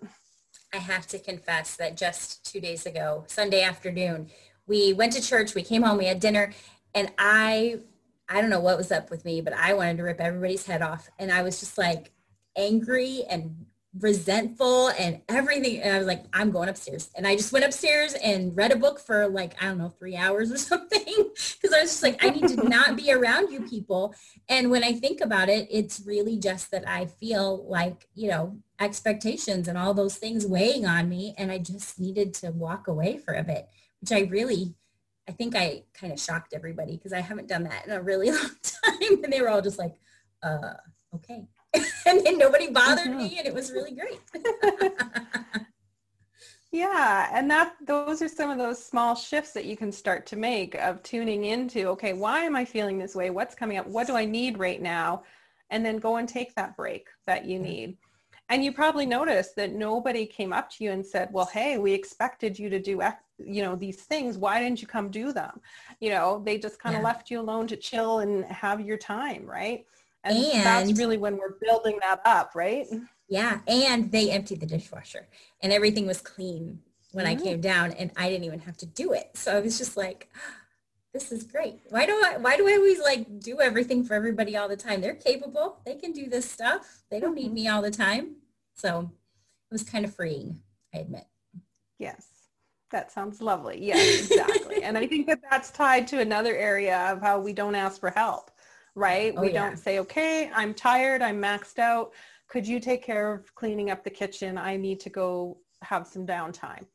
I 0.73 0.79
have 0.79 1.07
to 1.09 1.19
confess 1.19 1.77
that 1.77 1.97
just 1.97 2.45
two 2.51 2.61
days 2.61 2.87
ago, 2.87 3.25
Sunday 3.27 3.63
afternoon, 3.63 4.31
we 4.67 4.93
went 4.93 5.13
to 5.13 5.23
church, 5.23 5.55
we 5.55 5.63
came 5.63 5.83
home, 5.83 5.99
we 5.99 6.07
had 6.07 6.19
dinner, 6.19 6.53
and 6.95 7.13
I, 7.17 7.81
I 8.29 8.41
don't 8.41 8.51
know 8.51 8.61
what 8.61 8.77
was 8.77 8.93
up 8.93 9.11
with 9.11 9.25
me, 9.25 9.41
but 9.41 9.53
I 9.53 9.75
wanted 9.75 9.99
to 9.99 10.03
rip 10.03 10.21
everybody's 10.21 10.67
head 10.67 10.83
off. 10.83 11.09
And 11.19 11.31
I 11.31 11.43
was 11.43 11.61
just 11.61 11.77
like 11.79 12.13
angry 12.57 13.25
and 13.29 13.67
resentful 14.01 14.89
and 14.89 15.21
everything. 15.29 15.81
And 15.81 15.95
I 15.95 15.99
was 15.99 16.07
like, 16.07 16.25
I'm 16.33 16.51
going 16.51 16.69
upstairs. 16.69 17.11
And 17.15 17.27
I 17.27 17.37
just 17.37 17.53
went 17.53 17.65
upstairs 17.65 18.15
and 18.15 18.57
read 18.57 18.73
a 18.73 18.77
book 18.77 18.99
for 18.99 19.29
like, 19.29 19.63
I 19.63 19.67
don't 19.67 19.79
know, 19.79 19.89
three 19.89 20.17
hours 20.17 20.51
or 20.51 20.57
something. 20.59 21.05
Cause 21.05 21.73
I 21.73 21.83
was 21.83 21.91
just 21.91 22.03
like, 22.03 22.25
I 22.25 22.31
need 22.31 22.49
to 22.49 22.69
not 22.69 22.97
be 22.97 23.13
around 23.13 23.53
you 23.53 23.61
people. 23.63 24.15
And 24.49 24.71
when 24.71 24.83
I 24.83 24.93
think 24.93 25.21
about 25.21 25.49
it, 25.49 25.69
it's 25.71 26.03
really 26.05 26.39
just 26.39 26.71
that 26.73 26.89
I 26.89 27.07
feel 27.07 27.65
like, 27.69 28.09
you 28.15 28.29
know, 28.29 28.59
expectations 28.81 29.69
and 29.69 29.79
all 29.79 29.95
those 29.95 30.17
things 30.17 30.47
weighing 30.47 30.87
on 30.87 31.09
me. 31.09 31.35
And 31.39 31.53
I 31.53 31.59
just 31.59 32.01
needed 32.01 32.35
to 32.35 32.51
walk 32.51 32.89
away 32.89 33.19
for 33.19 33.35
a 33.35 33.45
bit, 33.45 33.69
which 34.01 34.13
I 34.13 34.29
really, 34.29 34.75
I 35.29 35.33
think 35.33 35.57
I 35.57 35.83
kind 35.95 36.13
of 36.13 36.21
shocked 36.21 36.53
everybody 36.53 36.97
because 36.97 37.13
I 37.13 37.21
haven't 37.21 37.49
done 37.49 37.65
that 37.65 37.87
in 37.87 37.93
a 37.93 38.03
really 38.03 38.31
long 38.33 38.51
time. 38.63 39.25
And 39.25 39.33
they 39.33 39.41
were 39.41 39.49
all 39.49 39.63
just 39.63 39.79
like, 39.79 39.95
uh, 40.43 40.75
okay. 41.15 41.47
and 42.07 42.25
then 42.25 42.39
nobody 42.39 42.71
bothered 42.71 43.15
me 43.15 43.39
and 43.39 43.47
it 43.47 43.55
was 43.55 43.73
really 43.73 43.93
great. 43.93 44.21
yeah 46.75 47.31
and 47.33 47.49
that 47.49 47.75
those 47.87 48.21
are 48.21 48.29
some 48.29 48.51
of 48.51 48.59
those 48.59 48.85
small 48.85 49.15
shifts 49.15 49.53
that 49.53 49.65
you 49.65 49.77
can 49.77 49.93
start 49.93 50.27
to 50.27 50.35
make 50.35 50.75
of 50.75 51.01
tuning 51.05 51.45
into 51.45 51.87
okay 51.87 52.13
why 52.13 52.41
am 52.41 52.57
i 52.57 52.65
feeling 52.65 52.99
this 52.99 53.15
way 53.15 53.31
what's 53.31 53.55
coming 53.55 53.79
up 53.79 53.87
what 53.87 54.09
do 54.09 54.17
i 54.17 54.25
need 54.25 54.59
right 54.59 54.83
now 54.83 55.23
and 55.71 55.87
then 55.87 55.99
go 55.99 56.17
and 56.17 56.29
take 56.29 56.53
that 56.57 56.77
break 56.77 57.07
that 57.27 57.45
you 57.45 57.61
need 57.61 57.97
and 58.49 58.65
you 58.65 58.73
probably 58.73 59.07
noticed 59.07 59.55
that 59.55 59.73
nobody 59.73 60.27
came 60.27 60.53
up 60.53 60.69
to 60.69 60.83
you 60.83 60.91
and 60.91 61.07
said 61.07 61.29
well 61.31 61.47
hey 61.47 61.79
we 61.79 61.93
expected 61.93 62.59
you 62.59 62.69
to 62.69 62.81
do 62.81 63.01
you 63.39 63.63
know 63.63 63.75
these 63.75 64.03
things 64.03 64.39
why 64.39 64.61
didn't 64.61 64.81
you 64.81 64.87
come 64.87 65.11
do 65.11 65.33
them 65.33 65.61
you 66.01 66.09
know 66.11 66.41
they 66.45 66.57
just 66.59 66.79
kind 66.79 66.95
of 66.95 67.01
Yeah. 67.01 67.07
left 67.09 67.31
you 67.31 67.41
alone 67.41 67.67
to 67.67 67.77
chill 67.77 68.21
and 68.21 68.45
have 68.45 68.81
your 68.81 68.97
time 68.97 69.45
right 69.45 69.85
and, 70.23 70.37
And- 70.39 70.65
that's 70.65 70.93
really 70.99 71.17
when 71.19 71.37
we're 71.37 71.57
building 71.61 71.99
that 72.03 72.21
up 72.25 72.53
right 72.55 72.87
yeah. 73.27 73.61
And 73.67 74.13
they 74.13 74.31
emptied 74.31 74.61
the 74.61 74.67
dishwasher 74.67 75.27
and 75.63 75.73
everything 75.73 76.07
was 76.07 76.21
clean 76.21 76.81
when 77.13 77.27
I 77.27 77.35
Mm. 77.35 77.43
came 77.43 77.61
down 77.63 77.93
and 77.93 78.13
I 78.19 78.29
didn't 78.29 78.45
even 78.45 78.59
have 78.61 78.77
to 78.77 78.87
do 78.87 79.15
it. 79.15 79.31
So 79.35 79.57
I 79.57 79.61
was 79.61 79.79
just 79.79 79.97
like, 79.97 80.29
this 81.15 81.33
is 81.33 81.43
great. 81.43 81.81
Why 81.89 82.05
do 82.05 82.13
I, 82.23 82.37
why 82.37 82.59
do 82.59 82.69
I 82.69 82.75
always 82.75 83.01
like 83.01 83.41
do 83.41 83.63
everything 83.63 84.05
for 84.05 84.13
everybody 84.13 84.59
all 84.59 84.69
the 84.69 84.77
time? 84.77 85.01
They're 85.01 85.15
capable. 85.15 85.81
They 85.87 85.95
can 85.95 86.13
do 86.13 86.29
this 86.29 86.49
stuff. 86.49 87.03
They 87.11 87.19
don't 87.19 87.35
need 87.35 87.53
me 87.55 87.67
all 87.67 87.81
the 87.81 87.91
time. 87.91 88.37
So 88.75 89.11
it 89.71 89.73
was 89.73 89.83
kind 89.85 90.05
of 90.05 90.15
freeing, 90.15 90.61
I 90.95 90.99
admit. 90.99 91.25
Yes, 91.99 92.27
that 92.95 93.11
sounds 93.11 93.43
lovely. 93.43 93.79
Yes, 93.85 94.31
exactly. 94.31 94.83
and 94.85 94.97
I 94.97 95.07
think 95.07 95.27
that 95.27 95.41
that's 95.51 95.71
tied 95.73 96.07
to 96.09 96.21
another 96.21 96.57
area 96.57 96.97
of 97.13 97.21
how 97.21 97.41
we 97.41 97.53
don't 97.53 97.75
ask 97.75 97.99
for 98.01 98.11
help, 98.11 98.53
right? 98.95 99.35
Oh, 99.37 99.41
we 99.43 99.49
yeah. 99.53 99.65
don't 99.69 99.77
say, 99.77 99.99
okay, 99.99 100.49
I'm 100.55 100.73
tired, 100.73 101.21
I'm 101.21 101.43
maxed 101.43 101.81
out. 101.81 102.13
Could 102.49 102.67
you 102.67 102.79
take 102.79 103.03
care 103.03 103.35
of 103.35 103.53
cleaning 103.57 103.91
up 103.91 104.05
the 104.05 104.11
kitchen? 104.11 104.57
I 104.57 104.77
need 104.77 105.01
to 105.01 105.11
go 105.11 105.59
have 105.83 106.07
some 106.07 106.25
downtime, 106.25 106.87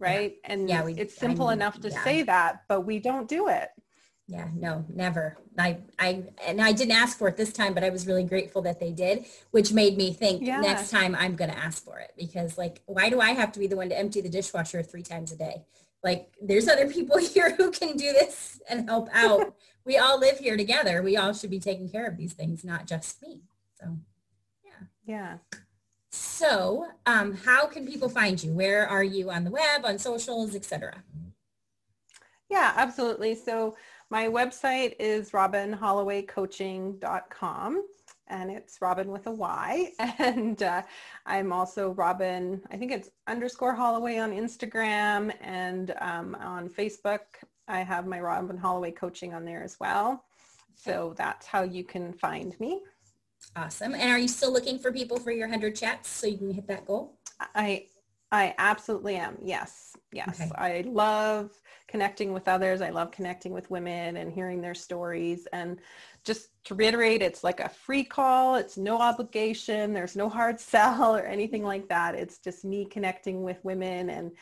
right? 0.00 0.34
And 0.44 0.68
Yeah, 0.68 0.84
we- 0.84 0.94
it's 0.94 1.16
I 1.16 1.20
simple 1.26 1.46
mean, 1.46 1.58
enough 1.58 1.80
to 1.80 1.90
yeah. 1.90 2.02
say 2.02 2.22
that, 2.24 2.62
but 2.68 2.80
we 2.80 2.98
don't 2.98 3.28
do 3.28 3.46
it. 3.46 3.68
Yeah, 4.28 4.48
no, 4.56 4.84
never. 4.92 5.36
I, 5.56 5.78
I, 6.00 6.24
and 6.44 6.60
I 6.60 6.72
didn't 6.72 6.96
ask 6.96 7.16
for 7.16 7.28
it 7.28 7.36
this 7.36 7.52
time, 7.52 7.74
but 7.74 7.84
I 7.84 7.90
was 7.90 8.08
really 8.08 8.24
grateful 8.24 8.60
that 8.62 8.80
they 8.80 8.90
did, 8.90 9.24
which 9.52 9.72
made 9.72 9.96
me 9.96 10.12
think 10.12 10.42
Yeah. 10.42 10.60
next 10.60 10.90
time 10.90 11.14
I'm 11.14 11.36
going 11.36 11.50
to 11.50 11.58
ask 11.58 11.84
for 11.84 12.00
it 12.00 12.12
because 12.18 12.58
like, 12.58 12.82
why 12.86 13.08
do 13.08 13.20
I 13.20 13.30
have 13.32 13.52
to 13.52 13.60
be 13.60 13.68
the 13.68 13.76
one 13.76 13.88
to 13.88 13.98
empty 13.98 14.20
the 14.20 14.28
dishwasher 14.28 14.82
three 14.82 15.04
times 15.04 15.30
a 15.30 15.36
day? 15.36 15.64
Like 16.02 16.34
there's 16.42 16.66
other 16.68 16.88
people 16.90 17.18
here 17.34 17.54
who 17.54 17.70
can 17.70 17.96
do 17.96 18.12
this 18.12 18.60
and 18.68 18.88
help 18.88 19.08
out. 19.12 19.54
we 19.84 19.96
all 19.96 20.18
live 20.18 20.38
here 20.38 20.56
together. 20.56 21.02
We 21.02 21.16
all 21.16 21.32
should 21.32 21.50
be 21.50 21.60
taking 21.60 21.88
care 21.88 22.06
of 22.06 22.16
these 22.16 22.32
things, 22.32 22.64
not 22.64 22.86
just 22.88 23.22
me. 23.22 23.42
So, 23.80 23.96
yeah. 24.64 24.86
Yeah. 25.04 25.38
so 26.10 26.86
um, 27.06 27.36
how 27.36 27.66
can 27.66 27.86
people 27.86 28.08
find 28.08 28.42
you? 28.42 28.52
Where 28.52 28.88
are 28.88 29.04
you 29.04 29.30
on 29.30 29.44
the 29.44 29.50
web, 29.52 29.84
on 29.84 30.00
socials, 30.00 30.56
etc.? 30.56 31.04
Yeah, 32.48 32.72
absolutely. 32.76 33.34
So 33.34 33.76
my 34.10 34.26
website 34.26 34.96
is 34.98 35.30
robynhollowaycoaching.com 35.30 37.84
and 38.28 38.50
it's 38.50 38.80
Robyn 38.80 39.08
with 39.08 39.26
a 39.26 39.32
Y. 39.32 39.92
And 40.18 40.62
uh, 40.62 40.82
I'm 41.26 41.52
also 41.52 41.94
Robyn, 41.94 42.60
I 42.70 42.76
think 42.76 42.92
it's 42.92 43.10
underscore 43.26 43.74
Holloway 43.74 44.18
on 44.18 44.32
Instagram 44.32 45.32
and 45.40 45.94
um, 46.00 46.36
on 46.40 46.68
Facebook. 46.68 47.20
I 47.68 47.80
have 47.80 48.06
my 48.06 48.20
Robyn 48.20 48.58
Holloway 48.58 48.92
coaching 48.92 49.34
on 49.34 49.44
there 49.44 49.62
as 49.62 49.78
well. 49.80 50.24
So 50.74 51.14
that's 51.16 51.46
how 51.46 51.62
you 51.62 51.84
can 51.84 52.12
find 52.12 52.58
me. 52.60 52.82
Awesome. 53.54 53.94
And 53.94 54.10
are 54.10 54.18
you 54.18 54.28
still 54.28 54.52
looking 54.52 54.78
for 54.78 54.92
people 54.92 55.18
for 55.18 55.30
your 55.30 55.46
100 55.46 55.74
chats 55.74 56.08
so 56.08 56.26
you 56.26 56.38
can 56.38 56.52
hit 56.52 56.66
that 56.68 56.86
goal? 56.86 57.18
I 57.54 57.86
I 58.32 58.54
absolutely 58.58 59.16
am. 59.16 59.38
Yes. 59.42 59.96
Yes. 60.12 60.40
Okay. 60.40 60.50
I 60.56 60.84
love 60.86 61.52
connecting 61.88 62.32
with 62.32 62.48
others. 62.48 62.80
I 62.80 62.90
love 62.90 63.12
connecting 63.12 63.52
with 63.52 63.70
women 63.70 64.16
and 64.16 64.32
hearing 64.32 64.60
their 64.60 64.74
stories. 64.74 65.46
And 65.52 65.78
just 66.24 66.48
to 66.64 66.74
reiterate, 66.74 67.22
it's 67.22 67.44
like 67.44 67.60
a 67.60 67.68
free 67.68 68.02
call. 68.02 68.56
It's 68.56 68.76
no 68.76 69.00
obligation. 69.00 69.92
There's 69.92 70.16
no 70.16 70.28
hard 70.28 70.58
sell 70.72 71.14
or 71.14 71.24
anything 71.24 71.62
like 71.62 71.88
that. 71.88 72.14
It's 72.14 72.38
just 72.38 72.64
me 72.64 72.84
connecting 72.84 73.42
with 73.42 73.64
women 73.64 74.10
and 74.10 74.32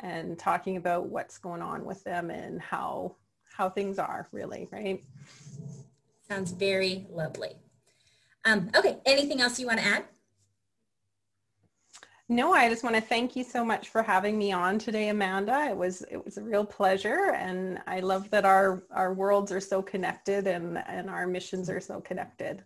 and 0.00 0.36
talking 0.38 0.76
about 0.78 1.08
what's 1.08 1.38
going 1.38 1.62
on 1.62 1.84
with 1.84 2.02
them 2.02 2.30
and 2.30 2.60
how 2.60 3.16
how 3.56 3.68
things 3.68 3.98
are 3.98 4.28
really, 4.32 4.68
right? 4.72 5.02
Sounds 6.28 6.52
very 6.52 7.06
lovely. 7.10 7.56
Um, 8.44 8.70
okay, 8.74 8.98
anything 9.06 9.40
else 9.40 9.60
you 9.60 9.66
want 9.66 9.78
to 9.78 9.84
add? 9.84 10.04
No, 12.28 12.54
I 12.54 12.68
just 12.68 12.84
want 12.84 12.96
to 12.96 13.02
thank 13.02 13.36
you 13.36 13.44
so 13.44 13.64
much 13.64 13.88
for 13.88 14.02
having 14.02 14.38
me 14.38 14.52
on 14.52 14.78
today, 14.78 15.08
Amanda. 15.08 15.66
It 15.68 15.76
was 15.76 16.02
it 16.10 16.24
was 16.24 16.38
a 16.38 16.42
real 16.42 16.64
pleasure, 16.64 17.32
and 17.36 17.80
I 17.86 18.00
love 18.00 18.30
that 18.30 18.44
our 18.44 18.84
our 18.90 19.12
worlds 19.12 19.52
are 19.52 19.60
so 19.60 19.82
connected 19.82 20.46
and 20.46 20.78
and 20.86 21.10
our 21.10 21.26
missions 21.26 21.68
are 21.68 21.80
so 21.80 22.00
connected. 22.00 22.62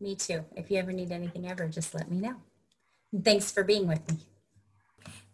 Me 0.00 0.14
too. 0.14 0.44
If 0.56 0.70
you 0.70 0.78
ever 0.78 0.92
need 0.92 1.12
anything 1.12 1.50
ever, 1.50 1.68
just 1.68 1.94
let 1.94 2.10
me 2.10 2.20
know. 2.20 2.36
Thanks 3.24 3.50
for 3.50 3.64
being 3.64 3.88
with 3.88 4.08
me. 4.10 4.18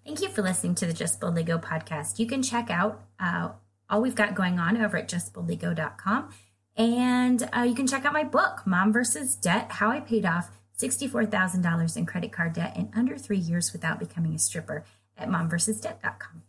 Thank 0.05 0.22
you 0.22 0.29
for 0.29 0.42
listening 0.42 0.74
to 0.76 0.87
the 0.87 0.92
Just 0.92 1.20
Boldly 1.20 1.42
Go 1.42 1.59
podcast. 1.59 2.18
You 2.18 2.26
can 2.26 2.42
check 2.42 2.70
out 2.70 3.05
uh, 3.20 3.50
all 3.90 4.00
we've 4.00 4.14
got 4.14 4.35
going 4.35 4.59
on 4.59 4.81
over 4.81 4.96
at 4.96 5.09
justboldlygo.com. 5.09 6.31
And 6.76 7.48
uh, 7.57 7.62
you 7.62 7.74
can 7.74 7.87
check 7.87 8.05
out 8.05 8.12
my 8.12 8.24
book, 8.24 8.62
Mom 8.66 8.92
versus 8.92 9.35
Debt 9.35 9.72
How 9.72 9.90
I 9.90 10.00
Paid 10.00 10.24
Off 10.24 10.50
$64,000 10.79 11.97
in 11.97 12.07
credit 12.07 12.33
card 12.33 12.53
debt 12.53 12.77
in 12.77 12.91
under 12.95 13.17
three 13.17 13.39
years 13.39 13.73
without 13.73 13.99
becoming 13.99 14.35
a 14.35 14.39
stripper 14.39 14.85
at 15.17 15.29
momversusdebt.com. 15.29 16.43